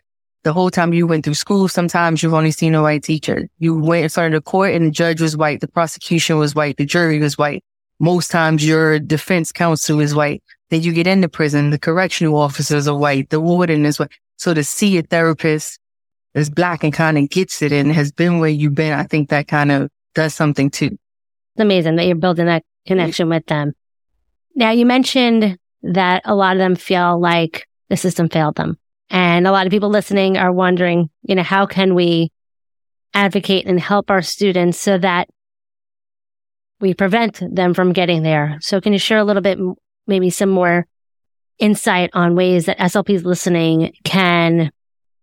the 0.44 0.52
whole 0.52 0.70
time 0.70 0.92
you 0.92 1.06
went 1.06 1.24
through 1.24 1.34
school, 1.34 1.68
sometimes 1.68 2.22
you've 2.22 2.34
only 2.34 2.52
seen 2.52 2.74
a 2.74 2.82
white 2.82 3.02
teacher. 3.02 3.48
You 3.58 3.78
went 3.78 4.04
in 4.04 4.08
front 4.08 4.34
of 4.34 4.42
the 4.42 4.50
court 4.50 4.72
and 4.72 4.86
the 4.86 4.90
judge 4.90 5.20
was 5.20 5.36
white. 5.36 5.60
The 5.60 5.68
prosecution 5.68 6.38
was 6.38 6.54
white. 6.54 6.76
The 6.76 6.86
jury 6.86 7.18
was 7.18 7.36
white. 7.36 7.64
Most 7.98 8.30
times 8.30 8.64
your 8.64 8.98
defense 8.98 9.50
counsel 9.50 10.00
is 10.00 10.14
white. 10.14 10.42
Then 10.70 10.82
you 10.82 10.92
get 10.92 11.06
into 11.06 11.28
prison. 11.28 11.70
The 11.70 11.78
correctional 11.78 12.36
officers 12.36 12.86
are 12.86 12.96
white. 12.96 13.30
The 13.30 13.40
warden 13.40 13.84
is 13.84 13.98
white. 13.98 14.12
So 14.36 14.54
to 14.54 14.62
see 14.62 14.96
a 14.98 15.02
therapist 15.02 15.80
is 16.34 16.50
black 16.50 16.84
and 16.84 16.92
kind 16.92 17.18
of 17.18 17.28
gets 17.30 17.62
it 17.62 17.72
and 17.72 17.92
has 17.92 18.12
been 18.12 18.38
where 18.38 18.50
you've 18.50 18.74
been, 18.74 18.92
I 18.92 19.04
think 19.04 19.30
that 19.30 19.48
kind 19.48 19.72
of 19.72 19.90
does 20.14 20.34
something 20.34 20.70
too. 20.70 20.98
It's 21.54 21.60
amazing 21.60 21.96
that 21.96 22.06
you're 22.06 22.16
building 22.16 22.46
that 22.46 22.64
connection 22.86 23.28
with 23.28 23.46
them. 23.46 23.72
Now 24.54 24.70
you 24.70 24.86
mentioned 24.86 25.58
that 25.82 26.22
a 26.24 26.34
lot 26.34 26.56
of 26.56 26.58
them 26.58 26.76
feel 26.76 27.20
like 27.20 27.66
the 27.88 27.96
system 27.96 28.28
failed 28.28 28.56
them. 28.56 28.78
And 29.10 29.46
a 29.46 29.52
lot 29.52 29.66
of 29.66 29.70
people 29.70 29.88
listening 29.88 30.36
are 30.36 30.52
wondering, 30.52 31.08
you 31.22 31.34
know, 31.34 31.42
how 31.42 31.66
can 31.66 31.94
we 31.94 32.30
advocate 33.14 33.66
and 33.66 33.80
help 33.80 34.10
our 34.10 34.22
students 34.22 34.78
so 34.78 34.98
that 34.98 35.28
we 36.80 36.94
prevent 36.94 37.42
them 37.54 37.74
from 37.74 37.92
getting 37.92 38.22
there? 38.22 38.58
So 38.60 38.80
can 38.80 38.92
you 38.92 38.98
share 38.98 39.18
a 39.18 39.24
little 39.24 39.42
bit, 39.42 39.58
maybe 40.06 40.30
some 40.30 40.50
more 40.50 40.86
insight 41.58 42.10
on 42.12 42.36
ways 42.36 42.66
that 42.66 42.78
SLPs 42.78 43.24
listening 43.24 43.92
can 44.04 44.70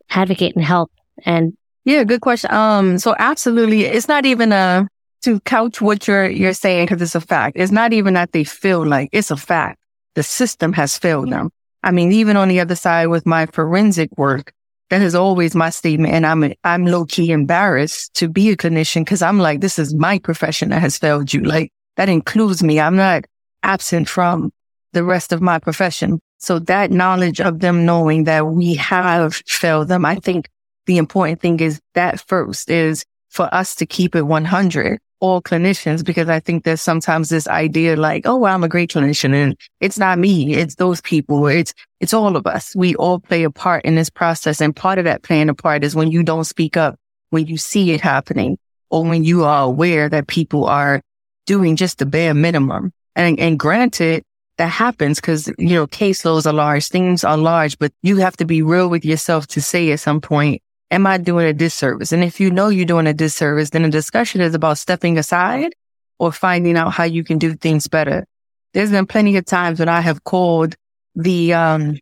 advocate 0.09 0.55
and 0.55 0.63
help 0.63 0.91
and 1.25 1.55
yeah, 1.85 2.03
good 2.03 2.21
question. 2.21 2.51
Um, 2.51 2.97
so 2.97 3.15
absolutely, 3.19 3.85
it's 3.85 4.07
not 4.07 4.25
even 4.25 4.51
a 4.51 4.87
to 5.21 5.39
couch 5.41 5.81
what 5.81 6.07
you're 6.07 6.29
you're 6.29 6.53
saying 6.53 6.87
because 6.87 7.01
it's 7.01 7.15
a 7.15 7.21
fact. 7.21 7.57
It's 7.57 7.71
not 7.71 7.93
even 7.93 8.15
that 8.15 8.31
they 8.31 8.43
feel 8.43 8.85
like 8.85 9.09
it's 9.11 9.31
a 9.31 9.37
fact 9.37 9.79
the 10.15 10.23
system 10.23 10.73
has 10.73 10.97
failed 10.97 11.31
them. 11.31 11.51
I 11.83 11.91
mean, 11.91 12.11
even 12.11 12.35
on 12.37 12.47
the 12.47 12.59
other 12.59 12.75
side 12.75 13.07
with 13.07 13.25
my 13.25 13.45
forensic 13.45 14.09
work, 14.17 14.51
that 14.89 15.01
is 15.01 15.13
always 15.13 15.53
my 15.53 15.69
statement. 15.69 16.13
And 16.13 16.25
I'm, 16.25 16.53
I'm 16.63 16.85
low 16.85 17.05
key 17.05 17.31
embarrassed 17.31 18.13
to 18.15 18.27
be 18.27 18.49
a 18.49 18.57
clinician 18.57 19.01
because 19.01 19.21
I'm 19.21 19.37
like, 19.37 19.61
this 19.61 19.77
is 19.77 19.93
my 19.93 20.17
profession 20.17 20.69
that 20.69 20.81
has 20.81 20.97
failed 20.97 21.31
you. 21.33 21.41
Like 21.41 21.71
that 21.97 22.09
includes 22.09 22.63
me. 22.63 22.79
I'm 22.79 22.95
not 22.95 23.25
absent 23.61 24.09
from 24.09 24.51
the 24.93 25.03
rest 25.03 25.31
of 25.31 25.41
my 25.41 25.59
profession. 25.59 26.19
So 26.37 26.59
that 26.59 26.91
knowledge 26.91 27.39
of 27.41 27.59
them 27.59 27.85
knowing 27.85 28.25
that 28.25 28.47
we 28.47 28.75
have 28.75 29.35
failed 29.47 29.87
them, 29.87 30.05
I 30.05 30.15
think 30.15 30.49
the 30.85 30.97
important 30.97 31.41
thing 31.41 31.59
is 31.59 31.81
that 31.93 32.19
first 32.19 32.69
is 32.69 33.05
for 33.29 33.53
us 33.53 33.75
to 33.75 33.85
keep 33.85 34.15
it 34.15 34.23
100 34.23 34.99
all 35.19 35.41
clinicians 35.41 36.05
because 36.05 36.29
I 36.29 36.39
think 36.39 36.63
there's 36.63 36.81
sometimes 36.81 37.29
this 37.29 37.47
idea 37.47 37.95
like, 37.95 38.27
oh, 38.27 38.37
well, 38.37 38.53
I'm 38.53 38.63
a 38.63 38.69
great 38.69 38.91
clinician 38.91 39.33
and 39.33 39.57
it's 39.79 39.97
not 39.97 40.19
me. 40.19 40.53
It's 40.53 40.75
those 40.75 41.01
people. 41.01 41.47
It's, 41.47 41.73
it's 41.99 42.13
all 42.13 42.35
of 42.35 42.45
us. 42.45 42.75
We 42.75 42.95
all 42.95 43.19
play 43.19 43.43
a 43.43 43.49
part 43.49 43.85
in 43.85 43.95
this 43.95 44.09
process. 44.09 44.61
And 44.61 44.75
part 44.75 44.99
of 44.99 45.05
that 45.05 45.23
playing 45.23 45.49
a 45.49 45.53
part 45.53 45.83
is 45.83 45.95
when 45.95 46.11
you 46.11 46.21
don't 46.21 46.43
speak 46.43 46.77
up, 46.77 46.97
when 47.29 47.47
you 47.47 47.57
see 47.57 47.91
it 47.91 48.01
happening 48.01 48.57
or 48.89 49.03
when 49.03 49.23
you 49.23 49.45
are 49.45 49.63
aware 49.63 50.09
that 50.09 50.27
people 50.27 50.65
are 50.65 51.01
doing 51.45 51.75
just 51.75 51.97
the 51.97 52.05
bare 52.05 52.33
minimum. 52.33 52.91
And, 53.15 53.39
and 53.39 53.57
granted, 53.57 54.23
that 54.57 54.67
happens 54.67 55.19
because, 55.19 55.47
you 55.57 55.75
know, 55.75 55.87
caseloads 55.87 56.45
are 56.45 56.53
large, 56.53 56.87
things 56.87 57.23
are 57.23 57.37
large, 57.37 57.77
but 57.77 57.91
you 58.01 58.17
have 58.17 58.37
to 58.37 58.45
be 58.45 58.61
real 58.61 58.89
with 58.89 59.03
yourself 59.03 59.47
to 59.47 59.61
say 59.61 59.91
at 59.91 59.99
some 59.99 60.21
point, 60.21 60.61
am 60.91 61.05
I 61.05 61.17
doing 61.17 61.45
a 61.45 61.53
disservice? 61.53 62.11
And 62.11 62.23
if 62.23 62.39
you 62.39 62.51
know 62.51 62.69
you're 62.69 62.85
doing 62.85 63.07
a 63.07 63.13
disservice, 63.13 63.71
then 63.71 63.83
the 63.83 63.89
discussion 63.89 64.41
is 64.41 64.53
about 64.53 64.77
stepping 64.77 65.17
aside 65.17 65.75
or 66.19 66.31
finding 66.31 66.77
out 66.77 66.93
how 66.93 67.03
you 67.03 67.23
can 67.23 67.37
do 67.37 67.53
things 67.55 67.87
better. 67.87 68.25
There's 68.73 68.91
been 68.91 69.05
plenty 69.05 69.35
of 69.37 69.45
times 69.45 69.79
when 69.79 69.89
I 69.89 70.01
have 70.01 70.23
called 70.23 70.75
the, 71.15 71.53
um, 71.53 71.97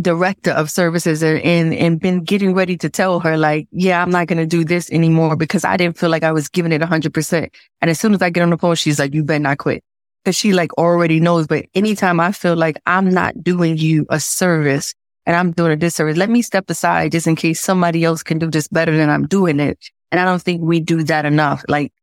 director 0.00 0.52
of 0.52 0.70
services 0.70 1.22
and, 1.22 1.40
and, 1.42 1.74
and 1.74 2.00
been 2.00 2.22
getting 2.22 2.54
ready 2.54 2.76
to 2.76 2.88
tell 2.88 3.20
her 3.20 3.36
like, 3.36 3.66
yeah, 3.72 4.00
I'm 4.00 4.10
not 4.10 4.28
going 4.28 4.38
to 4.38 4.46
do 4.46 4.64
this 4.64 4.90
anymore 4.92 5.34
because 5.36 5.64
I 5.64 5.76
didn't 5.76 5.98
feel 5.98 6.10
like 6.10 6.22
I 6.22 6.32
was 6.32 6.48
giving 6.48 6.72
it 6.72 6.82
hundred 6.82 7.14
percent. 7.14 7.52
And 7.80 7.90
as 7.90 7.98
soon 7.98 8.14
as 8.14 8.22
I 8.22 8.30
get 8.30 8.42
on 8.42 8.50
the 8.50 8.58
phone, 8.58 8.76
she's 8.76 8.98
like, 8.98 9.14
you 9.14 9.24
better 9.24 9.40
not 9.40 9.58
quit. 9.58 9.82
Cause 10.28 10.36
she 10.36 10.52
like 10.52 10.76
already 10.76 11.20
knows. 11.20 11.46
But 11.46 11.64
anytime 11.74 12.20
I 12.20 12.32
feel 12.32 12.54
like 12.54 12.78
I'm 12.84 13.08
not 13.08 13.42
doing 13.42 13.78
you 13.78 14.04
a 14.10 14.20
service, 14.20 14.92
and 15.24 15.34
I'm 15.34 15.52
doing 15.52 15.72
a 15.72 15.76
disservice. 15.76 16.18
Let 16.18 16.28
me 16.28 16.42
step 16.42 16.68
aside 16.68 17.12
just 17.12 17.26
in 17.26 17.34
case 17.34 17.62
somebody 17.62 18.04
else 18.04 18.22
can 18.22 18.38
do 18.38 18.50
this 18.50 18.68
better 18.68 18.94
than 18.94 19.08
I'm 19.08 19.26
doing 19.26 19.58
it. 19.58 19.78
And 20.12 20.20
I 20.20 20.26
don't 20.26 20.42
think 20.42 20.60
we 20.60 20.80
do 20.80 21.02
that 21.04 21.24
enough. 21.24 21.64
Like 21.66 21.94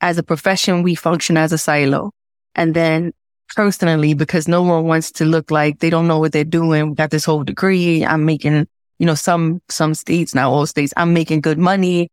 as 0.00 0.18
a 0.18 0.24
profession, 0.24 0.82
we 0.82 0.96
function 0.96 1.36
as 1.36 1.52
a 1.52 1.58
silo. 1.58 2.10
And 2.56 2.74
then 2.74 3.12
personally, 3.54 4.12
because 4.12 4.48
no 4.48 4.60
one 4.64 4.86
wants 4.86 5.12
to 5.12 5.24
look 5.24 5.52
like 5.52 5.78
they 5.78 5.90
don't 5.90 6.08
know 6.08 6.18
what 6.18 6.32
they're 6.32 6.42
doing. 6.42 6.94
Got 6.94 7.10
this 7.10 7.24
whole 7.24 7.44
degree. 7.44 8.04
I'm 8.04 8.24
making, 8.24 8.66
you 8.98 9.06
know, 9.06 9.14
some, 9.14 9.62
some 9.68 9.94
states, 9.94 10.34
not 10.34 10.50
all 10.50 10.66
states, 10.66 10.92
I'm 10.96 11.14
making 11.14 11.42
good 11.42 11.58
money. 11.58 12.10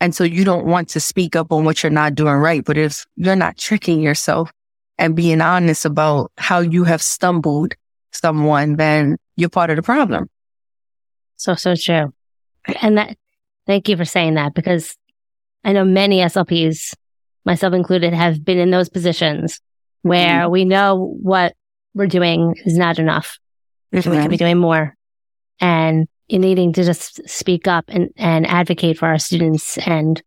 And 0.00 0.14
so 0.14 0.22
you 0.22 0.44
don't 0.44 0.66
want 0.66 0.88
to 0.90 1.00
speak 1.00 1.34
up 1.34 1.50
on 1.50 1.64
what 1.64 1.82
you're 1.82 1.90
not 1.90 2.14
doing 2.14 2.34
right. 2.34 2.64
But 2.64 2.78
if 2.78 3.04
you're 3.16 3.34
not 3.34 3.58
tricking 3.58 4.00
yourself 4.00 4.52
and 4.98 5.16
being 5.16 5.40
honest 5.40 5.84
about 5.84 6.32
how 6.36 6.60
you 6.60 6.84
have 6.84 7.02
stumbled 7.02 7.74
someone, 8.12 8.76
then 8.76 9.16
you're 9.36 9.48
part 9.48 9.70
of 9.70 9.76
the 9.76 9.82
problem. 9.82 10.28
So, 11.36 11.54
so 11.54 11.74
true. 11.74 12.12
And 12.80 12.98
that, 12.98 13.16
thank 13.66 13.88
you 13.88 13.96
for 13.96 14.04
saying 14.04 14.34
that 14.34 14.54
because 14.54 14.96
I 15.64 15.72
know 15.72 15.84
many 15.84 16.20
SLPs, 16.20 16.94
myself 17.44 17.74
included, 17.74 18.14
have 18.14 18.44
been 18.44 18.58
in 18.58 18.70
those 18.70 18.88
positions 18.88 19.60
where 20.02 20.42
mm-hmm. 20.42 20.52
we 20.52 20.64
know 20.64 21.16
what 21.20 21.54
we're 21.94 22.06
doing 22.06 22.54
is 22.64 22.76
not 22.76 22.98
enough. 22.98 23.38
Mm-hmm. 23.92 24.10
We 24.10 24.16
could 24.20 24.30
be 24.30 24.36
doing 24.36 24.58
more 24.58 24.96
and 25.60 26.06
needing 26.30 26.72
to 26.72 26.84
just 26.84 27.28
speak 27.28 27.68
up 27.68 27.84
and, 27.88 28.10
and 28.16 28.46
advocate 28.46 28.98
for 28.98 29.06
our 29.06 29.18
students 29.18 29.78
and 29.78 30.22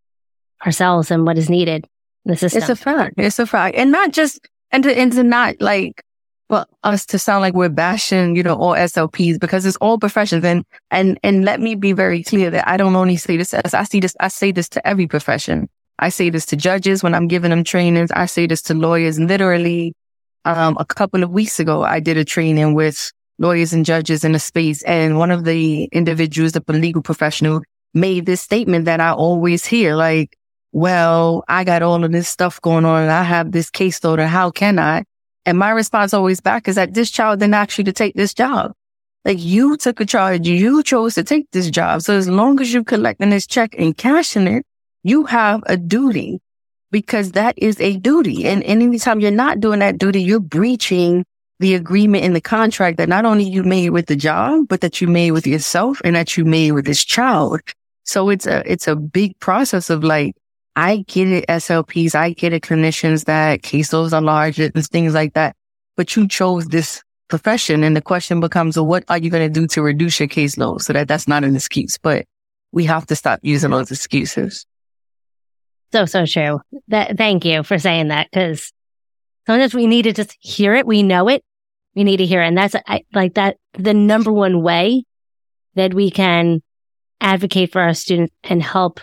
ourselves 0.66 1.12
and 1.12 1.26
what 1.26 1.38
is 1.38 1.50
needed 1.50 1.86
in 2.26 2.32
the 2.32 2.38
system. 2.38 2.62
It's 2.62 2.70
a 2.70 2.76
fact. 2.76 3.16
It's 3.18 3.40
a 3.40 3.46
fact. 3.46 3.76
And 3.78 3.92
not 3.92 4.12
just, 4.12 4.40
and 4.78 4.84
to, 4.84 4.96
and 4.96 5.12
to 5.14 5.24
not 5.24 5.56
like 5.60 6.04
well, 6.50 6.68
us 6.84 7.04
to 7.08 7.18
sound 7.20 7.42
like 7.42 7.56
we're 7.56 7.68
bashing, 7.68 8.36
you 8.36 8.44
know, 8.44 8.56
all 8.56 8.74
SLPs 8.74 9.40
because 9.40 9.66
it's 9.66 9.76
all 9.78 9.98
professions. 9.98 10.46
And, 10.46 10.64
and, 10.92 11.20
and 11.24 11.44
let 11.44 11.60
me 11.60 11.74
be 11.74 11.94
very 11.94 12.24
clear 12.24 12.52
that 12.52 12.70
I 12.70 12.78
don't 12.78 12.96
only 12.96 13.18
say 13.18 13.38
this 13.38 13.56
as 13.56 13.74
I 13.74 13.84
see 13.84 14.00
this, 14.00 14.16
I 14.20 14.28
say 14.30 14.52
this 14.52 14.70
to 14.70 14.88
every 14.88 15.08
profession. 15.08 15.68
I 16.00 16.10
say 16.10 16.30
this 16.30 16.46
to 16.46 16.56
judges 16.56 17.02
when 17.02 17.16
I'm 17.16 17.28
giving 17.28 17.50
them 17.50 17.64
trainings. 17.64 18.12
I 18.12 18.28
say 18.28 18.46
this 18.46 18.62
to 18.64 18.76
lawyers. 18.76 19.20
Literally, 19.20 19.94
um, 20.46 20.78
a 20.80 20.86
couple 20.86 21.24
of 21.24 21.32
weeks 21.32 21.60
ago, 21.60 21.84
I 21.84 22.00
did 22.00 22.16
a 22.16 22.24
training 22.24 22.76
with 22.76 23.12
lawyers 23.40 23.74
and 23.74 23.84
judges 23.84 24.24
in 24.24 24.36
a 24.36 24.40
space. 24.40 24.84
And 24.84 25.18
one 25.18 25.32
of 25.32 25.44
the 25.44 25.86
individuals, 25.86 26.52
the 26.52 26.64
legal 26.70 27.02
professional, 27.02 27.62
made 27.96 28.28
this 28.28 28.42
statement 28.42 28.86
that 28.86 29.02
I 29.02 29.12
always 29.12 29.66
hear, 29.66 29.96
like, 29.96 30.37
well, 30.72 31.44
I 31.48 31.64
got 31.64 31.82
all 31.82 32.04
of 32.04 32.12
this 32.12 32.30
stuff 32.30 32.62
going 32.62 32.86
on 32.86 33.04
and 33.04 33.12
I 33.12 33.24
have 33.24 33.52
this 33.52 33.70
caseload 33.70 34.20
and 34.20 34.30
how 34.30 34.52
can 34.52 34.80
I? 34.80 35.04
And 35.46 35.58
my 35.58 35.70
response 35.70 36.14
always 36.14 36.42
back 36.42 36.68
is 36.68 36.76
that 36.76 36.94
this 36.94 37.10
child 37.10 37.40
didn't 37.40 37.54
ask 37.54 37.78
you 37.78 37.84
to 37.86 37.94
take 37.94 38.16
this 38.16 38.34
job. 38.34 38.74
Like 39.24 39.38
you 39.40 39.78
took 39.78 40.00
a 40.00 40.06
charge, 40.06 40.48
you 40.48 40.84
chose 40.84 41.16
to 41.16 41.24
take 41.24 41.50
this 41.52 41.70
job. 41.70 42.02
So 42.02 42.16
as 42.16 42.28
long 42.28 42.60
as 42.62 42.74
you're 42.74 42.84
collecting 42.84 43.30
this 43.30 43.48
check 43.48 43.76
and 43.78 43.98
cashing 43.98 44.48
it, 44.48 44.66
you 45.04 45.26
have 45.26 45.64
a 45.68 45.78
duty 45.78 46.42
because 46.92 47.32
that 47.32 47.56
is 47.58 47.80
a 47.80 47.98
duty. 47.98 48.46
And, 48.46 48.64
and 48.64 48.82
anytime 48.82 49.20
you're 49.20 49.32
not 49.32 49.60
doing 49.60 49.80
that 49.80 49.98
duty, 49.98 50.22
you're 50.22 50.40
breaching 50.40 51.26
the 51.60 51.74
agreement 51.76 52.24
in 52.24 52.34
the 52.34 52.42
contract 52.42 52.98
that 52.98 53.10
not 53.10 53.26
only 53.26 53.44
you 53.44 53.64
made 53.64 53.90
with 53.90 54.06
the 54.06 54.16
job, 54.16 54.68
but 54.68 54.82
that 54.82 55.02
you 55.02 55.08
made 55.08 55.32
with 55.32 55.48
yourself 55.48 56.02
and 56.04 56.16
that 56.16 56.38
you 56.38 56.46
made 56.46 56.74
with 56.74 56.86
this 56.86 57.04
child. 57.04 57.62
So 58.04 58.30
it's 58.30 58.46
a, 58.46 58.70
it's 58.72 58.88
a 58.88 58.96
big 58.96 59.40
process 59.40 59.90
of 59.90 60.04
like, 60.04 60.36
I 60.78 61.04
get 61.08 61.28
it, 61.28 61.48
SLPs, 61.48 62.14
I 62.14 62.34
get 62.34 62.54
it, 62.54 62.62
clinicians 62.62 63.26
that 63.26 63.64
caseloads 63.64 64.14
are 64.14 64.22
large 64.22 64.60
and 64.60 64.74
things 64.88 65.16
like 65.16 65.34
that, 65.34 65.56
but 65.96 66.16
you 66.16 66.28
chose 66.28 66.68
this 66.68 67.04
profession. 67.30 67.84
And 67.84 67.98
the 67.98 68.02
question 68.02 68.40
becomes, 68.40 68.78
well, 68.78 68.86
what 68.86 69.04
are 69.10 69.18
you 69.18 69.32
going 69.32 69.52
to 69.52 69.60
do 69.60 69.66
to 69.70 69.82
reduce 69.82 70.20
your 70.20 70.30
caseload 70.30 70.84
so 70.84 70.94
that 70.94 71.08
that's 71.08 71.28
not 71.28 71.44
an 71.44 71.56
excuse, 71.56 71.98
but 71.98 72.26
we 72.72 72.86
have 72.86 73.08
to 73.08 73.16
stop 73.16 73.40
using 73.42 73.72
those 73.72 73.90
excuses. 73.90 74.68
So, 75.94 76.06
so 76.06 76.28
true. 76.28 76.62
That, 76.90 77.18
thank 77.18 77.44
you 77.44 77.64
for 77.64 77.80
saying 77.80 78.10
that 78.10 78.28
because 78.32 78.72
sometimes 79.48 79.74
we 79.74 79.88
need 79.88 80.04
to 80.04 80.14
just 80.14 80.38
hear 80.40 80.76
it. 80.76 80.86
We 80.86 81.02
know 81.02 81.28
it. 81.28 81.44
We 81.96 82.04
need 82.04 82.18
to 82.18 82.26
hear 82.28 82.44
it. 82.44 82.48
And 82.48 82.58
that's 82.58 82.76
I, 82.88 83.04
like 83.16 83.34
that, 83.34 83.58
the 83.74 83.96
number 83.96 84.32
one 84.32 84.62
way 84.62 85.06
that 85.74 85.96
we 85.96 86.12
can 86.12 86.62
advocate 87.20 87.72
for 87.72 87.82
our 87.82 87.96
students 87.96 88.32
and 88.44 88.62
help, 88.62 89.00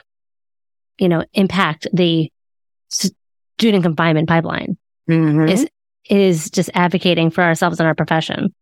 you 0.99 1.09
know, 1.09 1.25
impact 1.35 1.87
the 1.93 2.31
student 2.89 3.83
confinement 3.83 4.29
pipeline 4.29 4.77
mm-hmm. 5.09 5.49
is, 5.49 5.69
is 6.09 6.51
just 6.51 6.71
advocating 6.75 7.31
for 7.31 7.43
ourselves 7.43 7.81
and 7.81 7.87
our 7.87 7.95
profession. 7.95 8.55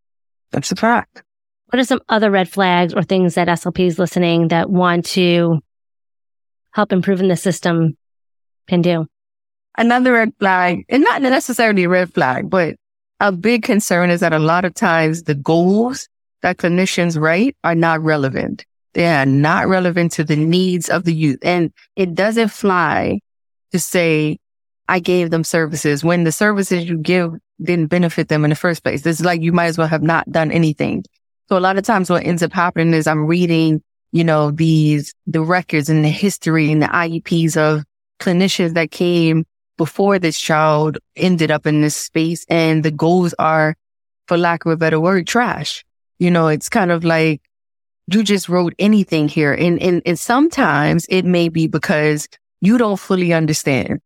That's 0.51 0.73
a 0.73 0.77
fact. 0.77 1.23
What 1.67 1.81
are 1.81 1.85
some 1.85 2.01
other 2.09 2.31
red 2.31 2.49
flags 2.49 2.93
or 2.93 3.03
things 3.03 3.35
that 3.35 3.49
SLPs 3.49 3.99
listening 3.99 4.49
that 4.49 4.69
want 4.69 5.07
to 5.07 5.61
help 6.73 6.93
improve 6.93 7.21
in 7.21 7.29
the 7.29 7.37
system 7.37 7.97
can 8.69 8.83
do. 8.83 9.07
Another 9.79 10.13
red 10.13 10.33
flag, 10.39 10.85
and 10.89 11.03
not 11.03 11.23
necessarily 11.23 11.85
a 11.85 11.89
red 11.89 12.13
flag, 12.13 12.51
but 12.51 12.75
a 13.21 13.33
big 13.33 13.63
concern 13.63 14.11
is 14.11 14.21
that 14.21 14.33
a 14.33 14.39
lot 14.39 14.65
of 14.65 14.75
times 14.75 15.23
the 15.23 15.35
goals 15.35 16.09
that 16.43 16.59
clinicians 16.59 17.19
write 17.19 17.57
are 17.65 17.75
not 17.75 18.03
relevant. 18.03 18.67
They 18.95 19.07
are 19.07 19.27
not 19.27 19.69
relevant 19.69 20.13
to 20.13 20.25
the 20.25 20.37
needs 20.37 20.89
of 20.89 21.05
the 21.05 21.15
youth. 21.15 21.39
And 21.43 21.73
it 21.97 22.15
doesn't 22.15 22.49
fly 22.49 23.21
to 23.73 23.79
say, 23.79 24.39
I 24.89 24.99
gave 24.99 25.31
them 25.31 25.45
services 25.45 26.05
when 26.05 26.25
the 26.25 26.33
services 26.33 26.89
you 26.89 26.99
give 26.99 27.33
didn't 27.63 27.87
benefit 27.87 28.29
them 28.29 28.45
in 28.45 28.51
the 28.51 28.57
first 28.57 28.83
place. 28.83 29.07
It's 29.07 29.21
like 29.21 29.41
you 29.41 29.53
might 29.53 29.67
as 29.67 29.79
well 29.79 29.87
have 29.87 30.03
not 30.03 30.31
done 30.31 30.51
anything. 30.51 31.05
So 31.49 31.57
a 31.57 31.61
lot 31.61 31.79
of 31.79 31.85
times 31.85 32.11
what 32.11 32.25
ends 32.25 32.43
up 32.43 32.53
happening 32.53 32.93
is 32.95 33.07
I'm 33.07 33.27
reading, 33.27 33.83
you 34.11 34.25
know, 34.25 34.51
these, 34.51 35.15
the 35.27 35.43
records 35.43 35.89
and 35.89 36.05
the 36.05 36.11
history 36.11 36.71
and 36.71 36.83
the 36.83 36.87
IEPs 36.87 37.57
of 37.57 37.85
clinicians 38.21 38.75
that 38.75 38.91
came 38.91 39.45
before 39.79 40.19
this 40.19 40.39
child 40.39 40.99
ended 41.17 41.51
up 41.51 41.67
in 41.67 41.81
this 41.81 41.97
space 41.97 42.45
and 42.49 42.85
the 42.85 42.91
goals 42.91 43.35
are, 43.39 43.77
for 44.27 44.37
lack 44.37 44.65
of 44.65 44.73
a 44.73 44.77
better 44.77 45.01
word, 45.01 45.27
trash. 45.27 45.85
You 46.19 46.31
know, 46.31 46.49
it's 46.49 46.69
kind 46.69 46.91
of 46.91 47.05
like 47.05 47.41
you 48.07 48.23
just 48.23 48.49
wrote 48.49 48.75
anything 48.79 49.29
here. 49.29 49.53
And, 49.53 49.81
and, 49.81 50.03
and 50.05 50.19
sometimes 50.19 51.07
it 51.09 51.25
may 51.25 51.49
be 51.49 51.67
because 51.67 52.29
you 52.61 52.79
don't 52.79 52.99
fully 52.99 53.33
understand 53.33 54.01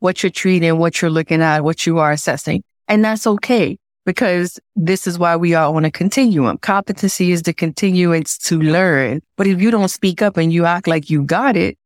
what 0.00 0.22
you're 0.22 0.30
treating, 0.30 0.78
what 0.78 1.00
you're 1.00 1.10
looking 1.10 1.42
at, 1.42 1.64
what 1.64 1.86
you 1.86 1.98
are 1.98 2.12
assessing. 2.12 2.62
And 2.88 3.04
that's 3.04 3.26
okay 3.26 3.78
because 4.04 4.60
this 4.76 5.06
is 5.06 5.18
why 5.18 5.36
we 5.36 5.54
are 5.54 5.74
on 5.74 5.84
a 5.84 5.90
continuum. 5.90 6.58
Competency 6.58 7.32
is 7.32 7.42
the 7.42 7.54
continuance 7.54 8.36
to 8.38 8.60
learn. 8.60 9.22
But 9.36 9.46
if 9.46 9.60
you 9.60 9.70
don't 9.70 9.88
speak 9.88 10.20
up 10.20 10.36
and 10.36 10.52
you 10.52 10.66
act 10.66 10.86
like 10.86 11.08
you 11.08 11.22
got 11.22 11.56
it, 11.56 11.78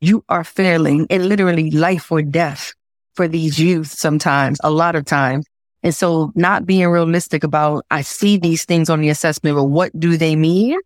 you 0.00 0.24
are 0.28 0.44
failing 0.44 1.06
in 1.06 1.28
literally 1.28 1.70
life 1.70 2.12
or 2.12 2.20
death 2.20 2.74
for 3.14 3.28
these 3.28 3.58
youth 3.58 3.90
sometimes, 3.90 4.60
a 4.62 4.70
lot 4.70 4.94
of 4.96 5.04
times. 5.04 5.46
And 5.84 5.94
so 5.94 6.32
not 6.34 6.66
being 6.66 6.88
realistic 6.88 7.44
about, 7.44 7.84
I 7.90 8.02
see 8.02 8.36
these 8.36 8.64
things 8.64 8.90
on 8.90 9.00
the 9.00 9.10
assessment, 9.10 9.56
but 9.56 9.64
what 9.64 9.98
do 9.98 10.16
they 10.16 10.34
mean? 10.34 10.80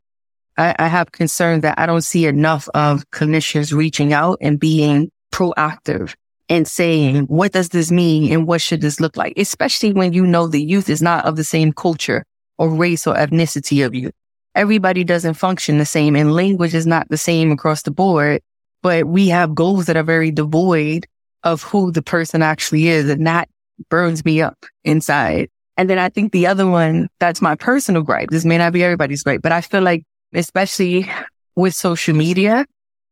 I, 0.59 0.75
I 0.79 0.89
have 0.89 1.13
concern 1.13 1.61
that 1.63 1.79
I 1.79 1.87
don't 1.87 2.03
see 2.03 2.27
enough 2.27 2.69
of 2.75 3.09
clinicians 3.11 3.73
reaching 3.73 4.13
out 4.13 4.39
and 4.43 4.61
being 4.61 5.11
proactive 5.33 6.15
and 6.51 6.69
saying, 6.69 7.25
what 7.27 7.53
does 7.53 7.71
this 7.71 7.91
mean? 7.91 8.31
And 8.33 8.47
what 8.47 8.61
should 8.61 8.83
this 8.83 9.01
look 9.01 9.17
like? 9.17 9.35
Especially 9.39 9.95
when 9.95 10.13
you 10.13 10.27
know 10.27 10.47
the 10.47 10.63
youth 10.63 10.91
is 10.91 11.01
not 11.01 11.25
of 11.25 11.37
the 11.37 11.45
same 11.45 11.73
culture 11.73 12.25
or 12.59 12.69
race 12.69 13.07
or 13.07 13.15
ethnicity 13.15 13.87
of 13.87 13.95
you. 13.95 14.11
Everybody 14.55 15.05
doesn't 15.05 15.35
function 15.35 15.79
the 15.79 15.87
same 15.87 16.17
and 16.17 16.35
language 16.35 16.75
is 16.75 16.87
not 16.87 17.09
the 17.09 17.17
same 17.17 17.53
across 17.53 17.83
the 17.83 17.93
board 17.93 18.43
but 18.83 19.07
we 19.07 19.29
have 19.29 19.55
goals 19.55 19.87
that 19.87 19.97
are 19.97 20.03
very 20.03 20.31
devoid 20.31 21.07
of 21.43 21.63
who 21.63 21.91
the 21.93 22.03
person 22.03 22.43
actually 22.43 22.89
is. 22.89 23.09
And 23.09 23.27
that 23.27 23.49
burns 23.89 24.25
me 24.25 24.43
up 24.43 24.67
inside. 24.85 25.49
And 25.77 25.89
then 25.89 25.99
I 25.99 26.09
think 26.09 26.33
the 26.33 26.47
other 26.47 26.67
one, 26.67 27.09
that's 27.21 27.41
my 27.41 27.55
personal 27.55 28.03
gripe. 28.03 28.31
This 28.31 28.45
may 28.45 28.59
not 28.59 28.73
be 28.73 28.83
everybody's 28.83 29.23
gripe, 29.23 29.43
but 29.43 29.53
I 29.53 29.61
feel 29.61 29.83
like, 29.83 30.05
especially 30.35 31.09
with 31.55 31.75
social 31.75 32.15
media, 32.15 32.67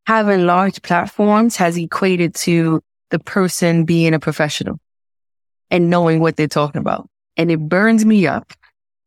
having 0.06 0.46
large 0.46 0.82
platforms 0.82 1.56
has 1.56 1.76
equated 1.76 2.34
to 2.34 2.80
the 3.10 3.18
person 3.20 3.84
being 3.84 4.14
a 4.14 4.18
professional 4.18 4.78
and 5.70 5.90
knowing 5.90 6.20
what 6.20 6.36
they're 6.36 6.48
talking 6.48 6.80
about. 6.80 7.08
And 7.36 7.50
it 7.50 7.58
burns 7.58 8.04
me 8.04 8.26
up 8.26 8.52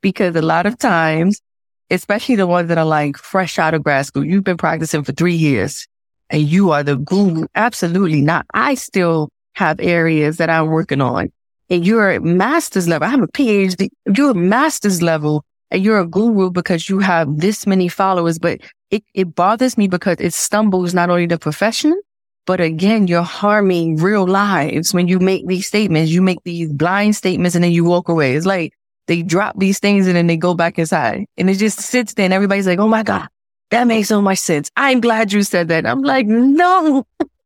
because 0.01 0.35
a 0.35 0.41
lot 0.41 0.65
of 0.65 0.77
times, 0.77 1.41
especially 1.89 2.35
the 2.35 2.47
ones 2.47 2.69
that 2.69 2.77
are 2.77 2.85
like 2.85 3.17
fresh 3.17 3.59
out 3.59 3.73
of 3.73 3.83
grad 3.83 4.05
school, 4.05 4.23
you've 4.23 4.43
been 4.43 4.57
practicing 4.57 5.03
for 5.03 5.11
three 5.11 5.35
years 5.35 5.87
and 6.29 6.43
you 6.43 6.71
are 6.71 6.83
the 6.83 6.95
guru. 6.95 7.47
Absolutely 7.55 8.21
not. 8.21 8.45
I 8.53 8.75
still 8.75 9.29
have 9.53 9.79
areas 9.79 10.37
that 10.37 10.49
I'm 10.49 10.67
working 10.67 11.01
on 11.01 11.31
and 11.69 11.86
you're 11.86 12.10
at 12.10 12.23
master's 12.23 12.88
level. 12.88 13.08
I 13.08 13.12
have 13.12 13.21
a 13.21 13.27
PhD. 13.27 13.89
You're 14.15 14.32
a 14.32 14.36
master's 14.36 15.01
level 15.01 15.43
and 15.71 15.84
you're 15.84 15.99
a 15.99 16.08
guru 16.08 16.49
because 16.49 16.89
you 16.89 16.99
have 16.99 17.38
this 17.38 17.67
many 17.67 17.88
followers, 17.88 18.39
but 18.39 18.60
it, 18.89 19.03
it 19.13 19.36
bothers 19.36 19.77
me 19.77 19.88
because 19.88 20.17
it 20.19 20.34
stumbles 20.34 20.93
not 20.93 21.10
only 21.10 21.27
the 21.27 21.38
profession, 21.38 21.99
but 22.45 22.60
again, 22.60 23.08
you're 23.08 23.21
harming 23.21 23.97
real 23.97 24.25
lives 24.25 24.93
when 24.93 25.08
you 25.08 25.19
make 25.19 25.45
these 25.47 25.67
statements. 25.67 26.12
You 26.12 26.21
make 26.21 26.39
these 26.43 26.71
blind 26.73 27.15
statements 27.15 27.53
and 27.55 27.63
then 27.63 27.71
you 27.71 27.84
walk 27.84 28.10
away. 28.10 28.36
It's 28.36 28.47
like 28.47 28.73
they 29.05 29.21
drop 29.21 29.60
these 29.60 29.79
things 29.79 30.08
and 30.08 30.15
then 30.15 30.27
they 30.27 30.38
go 30.38 30.55
back 30.55 30.79
inside 30.79 31.25
and 31.38 31.49
it 31.49 31.55
just 31.55 31.79
sits 31.79 32.15
there 32.15 32.25
and 32.25 32.34
everybody's 32.34 32.65
like, 32.65 32.79
Oh 32.79 32.88
my 32.88 33.03
God, 33.03 33.27
that 33.69 33.86
makes 33.86 34.08
so 34.08 34.21
much 34.21 34.39
sense. 34.39 34.71
I'm 34.75 34.99
glad 34.99 35.32
you 35.32 35.43
said 35.43 35.67
that. 35.67 35.86
I'm 35.86 36.01
like, 36.01 36.25
no, 36.25 37.05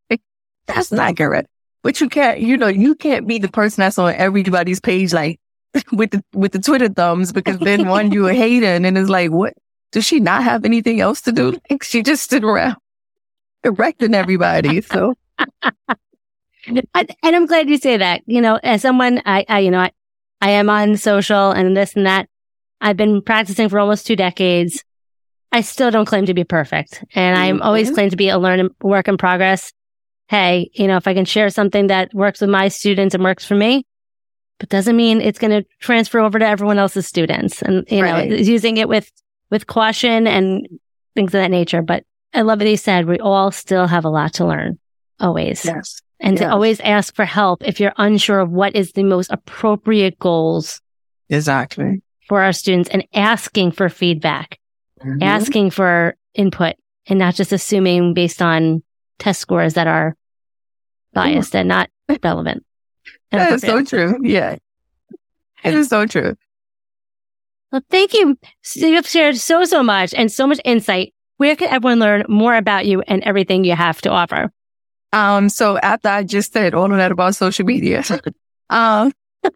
that's 0.68 0.92
not 0.92 1.18
correct. 1.18 1.48
But 1.84 2.00
you 2.00 2.10
can't, 2.10 2.40
you 2.40 2.58
know, 2.58 2.68
you 2.68 2.96
can't 2.96 3.28
be 3.28 3.38
the 3.38 3.50
person 3.50 3.82
that's 3.82 4.00
on 4.00 4.14
everybody's 4.16 4.80
page, 4.80 5.14
like 5.14 5.40
with 5.92 6.12
the, 6.12 6.24
with 6.34 6.54
the 6.54 6.60
Twitter 6.60 6.90
thumbs, 6.90 7.32
because 7.32 7.60
then 7.60 7.88
one, 7.88 8.12
you 8.12 8.28
a 8.28 8.34
hater 8.44 8.68
and 8.68 8.86
then 8.86 8.98
it's 8.98 9.10
like, 9.10 9.32
what? 9.32 9.54
Does 9.92 10.06
she 10.06 10.20
not 10.20 10.44
have 10.44 10.66
anything 10.66 11.02
else 11.02 11.22
to 11.22 11.32
do? 11.32 11.60
Like 11.70 11.84
she 11.84 12.02
just 12.02 12.24
stood 12.24 12.44
around 12.44 12.78
erecting 13.64 14.16
everybody. 14.16 14.82
So. 14.82 15.14
and 16.66 16.88
I'm 17.24 17.46
glad 17.46 17.70
you 17.70 17.78
say 17.78 17.98
that. 17.98 18.22
You 18.26 18.42
know, 18.42 18.60
as 18.64 18.82
someone, 18.82 19.22
I, 19.26 19.46
I 19.48 19.60
you 19.60 19.72
know, 19.72 19.80
I, 19.80 19.92
I 20.42 20.52
am 20.52 20.70
on 20.70 20.98
social 20.98 21.52
and 21.52 21.76
this 21.76 21.96
and 21.96 22.06
that. 22.06 22.28
I've 22.82 22.98
been 22.98 23.22
practicing 23.22 23.70
for 23.70 23.80
almost 23.80 24.08
two 24.08 24.16
decades. 24.16 24.84
I 25.52 25.62
still 25.62 25.92
don't 25.92 26.06
claim 26.06 26.26
to 26.26 26.34
be 26.34 26.44
perfect. 26.44 27.04
And 27.14 27.38
I'm 27.38 27.56
mm-hmm. 27.58 27.64
always 27.64 27.92
claim 27.92 28.10
to 28.10 28.18
be 28.18 28.30
a 28.30 28.38
learn 28.38 28.70
work 28.82 29.08
in 29.08 29.18
progress. 29.18 29.72
Hey, 30.28 30.70
you 30.74 30.88
know, 30.88 30.98
if 30.98 31.08
I 31.08 31.14
can 31.14 31.26
share 31.26 31.50
something 31.50 31.88
that 31.88 32.14
works 32.14 32.42
with 32.42 32.50
my 32.50 32.68
students 32.68 33.14
and 33.14 33.24
works 33.24 33.46
for 33.46 33.56
me, 33.56 33.86
but 34.60 34.70
doesn't 34.70 34.96
mean 34.96 35.22
it's 35.22 35.40
going 35.40 35.52
to 35.52 35.68
transfer 35.80 36.20
over 36.20 36.40
to 36.40 36.48
everyone 36.48 36.78
else's 36.78 37.06
students 37.06 37.62
and, 37.62 37.86
you 37.90 38.02
right. 38.02 38.30
know, 38.30 38.36
using 38.36 38.78
it 38.78 38.88
with, 38.88 39.12
with 39.50 39.68
caution 39.68 40.28
and 40.28 40.68
things 41.16 41.30
of 41.30 41.42
that 41.42 41.52
nature. 41.52 41.82
But 41.82 42.06
I 42.34 42.42
love 42.42 42.60
what 42.60 42.68
he 42.68 42.76
said. 42.76 43.06
We 43.06 43.20
all 43.20 43.52
still 43.52 43.88
have 43.88 44.06
a 44.06 44.10
lot 44.10 44.34
to 44.36 44.46
learn 44.46 44.80
always. 45.20 45.66
Yes. 45.66 46.02
And 46.20 46.38
yes. 46.38 46.42
to 46.42 46.52
always 46.52 46.80
ask 46.80 47.14
for 47.16 47.26
help 47.26 47.64
if 47.64 47.80
you're 47.80 47.94
unsure 47.98 48.40
of 48.40 48.50
what 48.50 48.76
is 48.76 48.94
the 48.94 49.04
most 49.04 49.30
appropriate 49.32 50.18
goals. 50.20 50.82
Exactly. 51.30 52.02
For 52.30 52.42
our 52.42 52.54
students 52.54 52.90
and 52.90 53.06
asking 53.14 53.72
for 53.72 53.90
feedback 53.90 54.58
mm-hmm. 55.04 55.24
asking 55.24 55.70
for 55.72 56.16
input 56.34 56.76
and 57.08 57.20
not 57.20 57.36
just 57.36 57.52
assuming 57.52 58.14
based 58.14 58.42
on 58.42 58.84
test 59.20 59.40
scores 59.42 59.76
that 59.76 59.88
are 59.88 60.16
biased 61.14 61.56
and 61.56 61.70
not 61.70 61.90
relevant. 62.24 62.66
that 63.32 63.54
is 63.54 63.62
so 63.62 63.84
true. 63.84 64.18
Yeah. 64.22 64.58
It 65.64 65.74
is 65.74 65.88
so 65.88 66.06
true. 66.06 66.36
Well, 67.72 67.82
thank 67.90 68.14
you. 68.14 68.38
You've 68.76 69.08
shared 69.08 69.38
so, 69.38 69.66
so 69.66 69.82
much 69.82 70.14
and 70.14 70.32
so 70.32 70.46
much 70.46 70.60
insight 70.66 71.14
where 71.38 71.56
can 71.56 71.70
everyone 71.70 72.00
learn 72.00 72.24
more 72.30 72.56
about 72.56 72.86
you 72.86 73.02
and 73.02 73.24
everything 73.24 73.64
you 73.64 73.76
have 73.76 74.02
to 74.02 74.10
offer? 74.10 74.52
Um, 75.12 75.50
so 75.50 75.78
after 75.78 76.10
I 76.10 76.24
just 76.24 76.54
said 76.54 76.74
all 76.74 76.92
of 76.92 76.98
that 76.98 77.12
about 77.12 77.36
social 77.36 77.66
media, 77.66 78.04
um, 78.70 79.12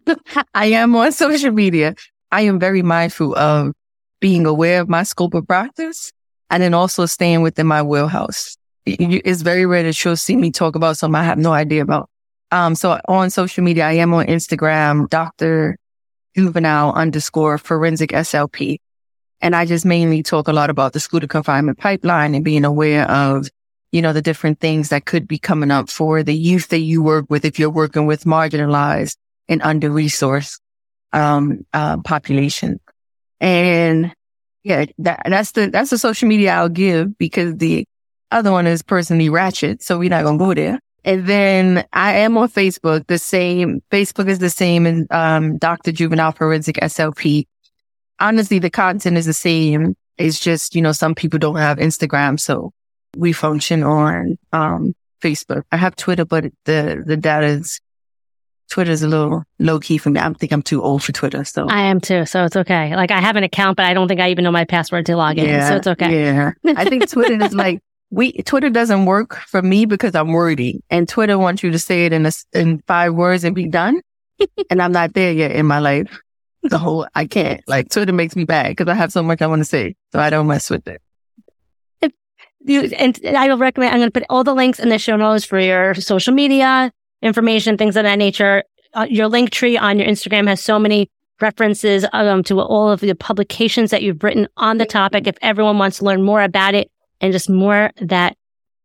I 0.54 0.66
am 0.66 0.94
on 0.96 1.12
social 1.12 1.50
media. 1.50 1.94
I 2.30 2.42
am 2.42 2.58
very 2.58 2.82
mindful 2.82 3.34
of 3.36 3.72
being 4.20 4.46
aware 4.46 4.80
of 4.80 4.88
my 4.88 5.02
scope 5.02 5.34
of 5.34 5.46
practice 5.46 6.12
and 6.50 6.62
then 6.62 6.74
also 6.74 7.06
staying 7.06 7.42
within 7.42 7.66
my 7.66 7.82
wheelhouse. 7.82 8.56
It's 8.98 9.42
very 9.42 9.66
rare 9.66 9.82
that 9.82 10.04
you'll 10.04 10.16
see 10.16 10.36
me 10.36 10.50
talk 10.50 10.76
about 10.76 10.96
something 10.96 11.18
I 11.20 11.24
have 11.24 11.38
no 11.38 11.52
idea 11.52 11.82
about. 11.82 12.08
Um, 12.50 12.74
so 12.74 12.98
on 13.06 13.30
social 13.30 13.62
media, 13.62 13.86
I 13.86 13.92
am 13.94 14.14
on 14.14 14.26
Instagram, 14.26 15.08
Dr. 15.08 15.76
Juvenile 16.34 16.92
underscore 16.92 17.58
forensic 17.58 18.10
SLP. 18.10 18.78
And 19.40 19.54
I 19.54 19.66
just 19.66 19.84
mainly 19.84 20.22
talk 20.22 20.48
a 20.48 20.52
lot 20.52 20.70
about 20.70 20.92
the 20.92 21.00
school 21.00 21.20
to 21.20 21.28
confinement 21.28 21.78
pipeline 21.78 22.34
and 22.34 22.44
being 22.44 22.64
aware 22.64 23.08
of, 23.08 23.48
you 23.92 24.02
know, 24.02 24.12
the 24.12 24.22
different 24.22 24.60
things 24.60 24.88
that 24.88 25.04
could 25.04 25.28
be 25.28 25.38
coming 25.38 25.70
up 25.70 25.88
for 25.88 26.22
the 26.22 26.34
youth 26.34 26.68
that 26.68 26.80
you 26.80 27.02
work 27.02 27.26
with 27.28 27.44
if 27.44 27.58
you're 27.58 27.70
working 27.70 28.06
with 28.06 28.24
marginalized 28.24 29.16
and 29.48 29.62
under 29.62 29.90
resourced, 29.90 30.60
um, 31.12 31.64
uh, 31.72 31.98
population. 31.98 32.80
And 33.40 34.12
yeah, 34.64 34.86
that, 34.98 35.22
that's 35.26 35.52
the, 35.52 35.70
that's 35.70 35.90
the 35.90 35.98
social 35.98 36.28
media 36.28 36.54
I'll 36.54 36.68
give 36.68 37.16
because 37.16 37.56
the 37.56 37.86
other 38.30 38.52
one 38.52 38.66
is 38.66 38.82
personally 38.82 39.28
ratchet. 39.28 39.82
So 39.82 39.98
we're 39.98 40.10
not 40.10 40.24
going 40.24 40.38
to 40.38 40.44
go 40.44 40.54
there. 40.54 40.80
And 41.04 41.26
then 41.26 41.86
I 41.92 42.18
am 42.18 42.36
on 42.36 42.48
Facebook, 42.48 43.06
the 43.06 43.18
same, 43.18 43.82
Facebook 43.90 44.28
is 44.28 44.40
the 44.40 44.50
same 44.50 44.84
and, 44.84 45.10
um, 45.12 45.56
Dr. 45.56 45.92
Juvenile 45.92 46.32
Forensic 46.32 46.76
SLP. 46.76 47.46
Honestly, 48.20 48.58
the 48.58 48.70
content 48.70 49.16
is 49.16 49.26
the 49.26 49.32
same. 49.32 49.96
It's 50.18 50.40
just, 50.40 50.74
you 50.74 50.82
know, 50.82 50.92
some 50.92 51.14
people 51.14 51.38
don't 51.38 51.56
have 51.56 51.78
Instagram. 51.78 52.38
So 52.38 52.72
we 53.16 53.32
function 53.32 53.82
on, 53.82 54.36
um, 54.52 54.94
Facebook. 55.22 55.62
I 55.72 55.76
have 55.76 55.96
Twitter, 55.96 56.24
but 56.24 56.44
the, 56.64 57.02
the 57.06 57.16
data 57.16 57.46
is 57.46 57.80
Twitter's 58.70 59.02
a 59.02 59.08
little 59.08 59.44
low 59.58 59.80
key 59.80 59.98
for 59.98 60.10
me. 60.10 60.20
I 60.20 60.30
think 60.34 60.52
I'm 60.52 60.62
too 60.62 60.82
old 60.82 61.02
for 61.02 61.12
Twitter. 61.12 61.42
So 61.44 61.68
I 61.68 61.82
am 61.82 62.00
too. 62.00 62.26
So 62.26 62.44
it's 62.44 62.56
okay. 62.56 62.94
Like 62.94 63.10
I 63.10 63.20
have 63.20 63.36
an 63.36 63.44
account, 63.44 63.76
but 63.76 63.86
I 63.86 63.94
don't 63.94 64.08
think 64.08 64.20
I 64.20 64.30
even 64.30 64.44
know 64.44 64.50
my 64.50 64.66
password 64.66 65.06
to 65.06 65.16
log 65.16 65.38
in. 65.38 65.46
Yeah, 65.46 65.68
so 65.68 65.76
it's 65.76 65.86
okay. 65.86 66.24
Yeah. 66.24 66.52
I 66.76 66.84
think 66.84 67.08
Twitter 67.10 67.42
is 67.42 67.54
like, 67.54 67.80
we, 68.10 68.32
Twitter 68.32 68.70
doesn't 68.70 69.04
work 69.04 69.36
for 69.36 69.60
me 69.60 69.84
because 69.84 70.14
I'm 70.14 70.32
wordy 70.32 70.82
and 70.90 71.08
Twitter 71.08 71.38
wants 71.38 71.62
you 71.62 71.70
to 71.70 71.78
say 71.78 72.06
it 72.06 72.12
in 72.12 72.26
a, 72.26 72.32
in 72.52 72.82
five 72.86 73.14
words 73.14 73.44
and 73.44 73.54
be 73.54 73.66
done. 73.66 74.00
and 74.70 74.80
I'm 74.80 74.92
not 74.92 75.14
there 75.14 75.32
yet 75.32 75.52
in 75.52 75.66
my 75.66 75.78
life. 75.78 76.20
The 76.62 76.78
whole, 76.78 77.06
I 77.14 77.26
can't 77.26 77.62
like 77.68 77.90
Twitter 77.90 78.12
makes 78.12 78.34
me 78.34 78.44
bad 78.44 78.70
because 78.70 78.88
I 78.88 78.94
have 78.94 79.12
so 79.12 79.22
much 79.22 79.42
I 79.42 79.46
want 79.46 79.60
to 79.60 79.64
say. 79.64 79.94
So 80.12 80.18
I 80.18 80.30
don't 80.30 80.46
mess 80.46 80.70
with 80.70 80.86
it. 80.88 81.02
You, 82.60 82.82
and 82.98 83.18
I 83.24 83.48
will 83.48 83.58
recommend, 83.58 83.94
I'm 83.94 84.00
going 84.00 84.10
to 84.10 84.20
put 84.20 84.26
all 84.28 84.42
the 84.42 84.54
links 84.54 84.78
in 84.78 84.88
the 84.88 84.98
show 84.98 85.16
notes 85.16 85.44
for 85.44 85.58
your 85.58 85.94
social 85.94 86.34
media, 86.34 86.92
information, 87.22 87.78
things 87.78 87.96
of 87.96 88.02
that 88.02 88.16
nature. 88.16 88.64
Uh, 88.94 89.06
your 89.08 89.28
link 89.28 89.50
tree 89.50 89.76
on 89.78 89.98
your 89.98 90.08
Instagram 90.08 90.48
has 90.48 90.62
so 90.62 90.78
many 90.78 91.10
references 91.40 92.04
um, 92.12 92.42
to 92.42 92.60
all 92.60 92.90
of 92.90 93.00
the 93.00 93.14
publications 93.14 93.90
that 93.92 94.02
you've 94.02 94.22
written 94.24 94.48
on 94.56 94.78
the 94.78 94.86
topic. 94.86 95.26
If 95.26 95.36
everyone 95.40 95.78
wants 95.78 95.98
to 95.98 96.04
learn 96.04 96.22
more 96.22 96.42
about 96.42 96.74
it 96.74 96.90
and 97.20 97.32
just 97.32 97.50
more 97.50 97.90
that 98.00 98.36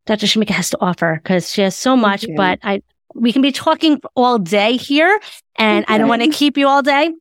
Dr. 0.05 0.25
Shameka 0.25 0.49
has 0.49 0.69
to 0.71 0.77
offer, 0.81 1.19
because 1.21 1.49
she 1.49 1.61
has 1.61 1.75
so 1.75 1.95
much, 1.95 2.25
but 2.35 2.59
I, 2.63 2.81
we 3.15 3.31
can 3.31 3.41
be 3.41 3.51
talking 3.51 4.01
all 4.15 4.37
day 4.37 4.75
here 4.75 5.19
and 5.55 5.85
okay. 5.85 5.93
I 5.93 5.97
don't 5.97 6.09
want 6.09 6.23
to 6.23 6.29
keep 6.29 6.57
you 6.57 6.67
all 6.67 6.81
day. 6.81 7.11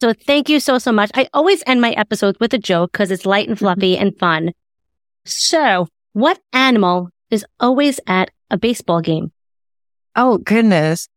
So 0.00 0.12
thank 0.12 0.48
you 0.48 0.60
so, 0.60 0.78
so 0.78 0.92
much. 0.92 1.10
I 1.14 1.28
always 1.32 1.62
end 1.66 1.80
my 1.80 1.92
episodes 1.92 2.38
with 2.40 2.52
a 2.54 2.58
joke 2.58 2.92
because 2.92 3.10
it's 3.10 3.26
light 3.26 3.48
and 3.48 3.58
fluffy 3.58 3.94
mm-hmm. 3.94 4.02
and 4.02 4.18
fun. 4.18 4.52
So 5.24 5.88
what 6.12 6.38
animal 6.52 7.10
is 7.30 7.44
always 7.60 7.98
at 8.06 8.30
a 8.50 8.56
baseball 8.56 9.00
game? 9.00 9.32
Oh 10.14 10.38
goodness. 10.38 11.08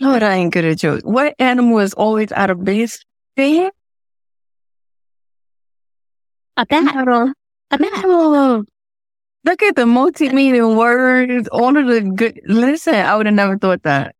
Lord, 0.00 0.22
I 0.22 0.36
ain't 0.36 0.52
good 0.52 0.64
at 0.64 0.78
jokes. 0.78 1.04
What 1.04 1.34
animal 1.38 1.78
is 1.78 1.94
always 1.94 2.32
at 2.32 2.50
a 2.50 2.54
baseball 2.54 3.04
game? 3.36 3.70
A 6.56 6.66
bat. 6.66 7.34
Look 9.44 9.62
at 9.62 9.76
the 9.76 9.84
multi-meaning 9.84 10.76
words, 10.76 11.48
all 11.48 11.76
of 11.76 11.86
the 11.86 12.00
good. 12.00 12.40
Listen, 12.46 12.94
I 12.94 13.14
would 13.16 13.26
have 13.26 13.34
never 13.34 13.58
thought 13.58 13.82
that. 13.82 14.14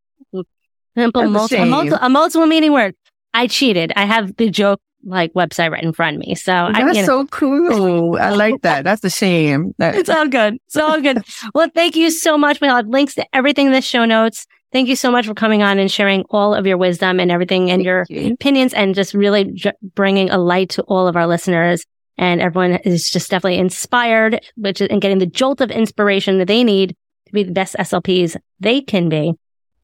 Simple, 0.97 1.29
multi, 1.29 1.57
a, 1.57 1.67
multi, 1.67 1.91
a 2.01 2.09
multiple 2.09 2.47
meaning 2.47 2.73
word. 2.73 2.95
I 3.33 3.49
cheated. 3.49 3.93
I 3.97 4.05
have 4.05 4.37
the 4.37 4.49
joke 4.49 4.81
like 5.05 5.33
website 5.35 5.71
right 5.71 5.83
in 5.83 5.93
front 5.93 6.17
of 6.17 6.27
me. 6.27 6.35
So 6.35 6.53
that's 6.53 6.79
I, 6.79 6.81
you 6.81 6.95
know. 6.95 7.05
so 7.05 7.27
cool. 7.27 8.17
I 8.17 8.31
like 8.31 8.63
that. 8.63 8.85
That's 8.85 9.03
a 9.05 9.11
shame. 9.11 9.75
That- 9.79 9.95
it's 9.97 10.09
all 10.09 10.29
good. 10.29 10.59
It's 10.67 10.77
all 10.77 11.01
good. 11.01 11.25
well, 11.55 11.69
thank 11.75 11.97
you 11.97 12.11
so 12.11 12.39
much. 12.39 12.61
We'll 12.61 12.75
have 12.75 12.87
links 12.87 13.15
to 13.15 13.27
everything 13.35 13.67
in 13.67 13.73
the 13.73 13.83
show 13.83 14.05
notes. 14.05 14.47
Thank 14.73 14.89
you 14.89 14.97
so 14.97 15.11
much 15.11 15.27
for 15.27 15.35
coming 15.35 15.63
on 15.63 15.79
and 15.79 15.91
sharing 15.91 16.23
all 16.31 16.55
of 16.55 16.67
your 16.67 16.77
wisdom 16.77 17.21
and 17.21 17.31
everything 17.31 17.71
and 17.71 17.83
your 17.85 18.07
you. 18.09 18.33
opinions 18.35 18.75
and 18.75 18.95
just 18.95 19.15
really 19.15 19.45
j- 19.45 19.73
bringing 19.95 20.31
a 20.31 20.39
light 20.39 20.71
to 20.71 20.83
all 20.83 21.07
of 21.07 21.17
our 21.17 21.27
listeners. 21.27 21.85
And 22.17 22.41
everyone 22.41 22.77
is 22.85 23.11
just 23.11 23.31
definitely 23.31 23.59
inspired, 23.59 24.41
which 24.57 24.81
is, 24.81 24.89
and 24.89 25.03
getting 25.03 25.19
the 25.19 25.27
jolt 25.27 25.61
of 25.61 25.71
inspiration 25.71 26.39
that 26.39 26.49
they 26.49 26.63
need 26.63 26.97
to 27.27 27.33
be 27.33 27.43
the 27.43 27.53
best 27.53 27.75
SLPs 27.77 28.37
they 28.61 28.81
can 28.81 29.09
be. 29.09 29.35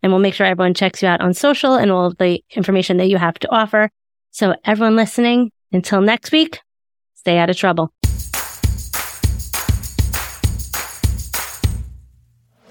And 0.02 0.12
we'll 0.12 0.20
make 0.20 0.34
sure 0.34 0.46
everyone 0.46 0.74
checks 0.74 1.02
you 1.02 1.08
out 1.08 1.20
on 1.20 1.34
social 1.34 1.74
and 1.74 1.90
all 1.90 2.12
the 2.12 2.42
information 2.54 2.96
that 2.98 3.08
you 3.08 3.18
have 3.18 3.38
to 3.40 3.50
offer. 3.50 3.90
So 4.30 4.54
everyone 4.64 4.96
listening, 4.96 5.50
until 5.72 6.00
next 6.00 6.32
week, 6.32 6.60
stay 7.14 7.36
out 7.36 7.50
of 7.50 7.56
trouble. 7.56 7.92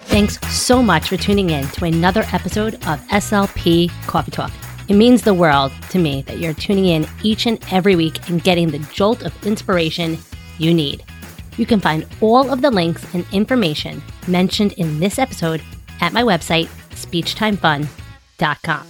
Thanks 0.10 0.40
so 0.50 0.82
much 0.82 1.10
for 1.10 1.18
tuning 1.18 1.52
in 1.52 1.68
to 1.68 1.86
another 1.86 2.26
episode 2.34 2.74
of 2.76 3.00
SLP 3.10 3.92
Coffee 4.08 4.32
Talk. 4.32 4.52
It 4.90 4.96
means 4.96 5.22
the 5.22 5.36
world 5.36 5.72
to 5.92 6.00
me 6.00 6.24
that 6.24 6.40
you're 6.40 6.56
tuning 6.56 6.88
in 6.88 7.08
each 7.22 7.46
and 7.46 7.64
every 7.72 7.96
week 7.96 8.28
and 8.28 8.44
getting 8.44 8.72
the 8.72 8.80
jolt 8.92 9.22
of 9.22 9.46
inspiration 9.46 10.18
you 10.58 10.74
need. 10.74 11.04
You 11.58 11.68
can 11.68 11.80
find 11.80 12.08
all 12.22 12.52
of 12.52 12.64
the 12.64 12.72
links 12.72 13.06
and 13.14 13.24
information 13.32 14.02
mentioned 14.28 14.74
in 14.74 15.00
this 15.00 15.20
episode 15.20 15.62
at 16.02 16.12
my 16.12 16.24
website, 16.24 16.70
speechtimefun.com. 16.90 18.88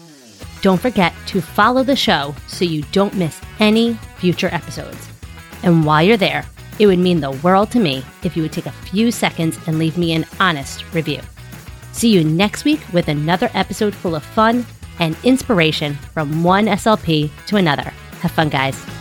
Don't 0.62 0.80
forget 0.80 1.14
to 1.28 1.42
follow 1.42 1.84
the 1.84 1.98
show 1.98 2.34
so 2.48 2.64
you 2.64 2.84
don't 2.94 3.16
miss 3.16 3.42
any 3.60 3.96
future 4.20 4.50
episodes. 4.54 5.10
And 5.64 5.84
while 5.84 6.02
you're 6.02 6.16
there, 6.16 6.46
it 6.80 6.88
would 6.88 7.00
mean 7.00 7.20
the 7.20 7.32
world 7.32 7.72
to 7.72 7.80
me 7.80 8.06
if 8.24 8.38
you 8.38 8.44
would 8.44 8.54
take 8.54 8.68
a 8.68 8.72
few 8.72 9.12
seconds 9.12 9.60
and 9.68 9.78
leave 9.78 9.98
me 9.98 10.14
an 10.14 10.26
honest 10.40 10.86
review. 10.94 11.20
See 11.92 12.10
you 12.10 12.24
next 12.24 12.64
week 12.64 12.80
with 12.94 13.10
another 13.10 13.50
episode 13.54 13.94
full 13.94 14.16
of 14.16 14.24
fun 14.24 14.66
and 15.00 15.18
inspiration 15.24 15.96
from 16.14 16.44
one 16.44 16.66
SLP 16.66 17.30
to 17.48 17.56
another. 17.58 17.92
Have 18.22 18.32
fun, 18.32 18.50
guys. 18.50 18.99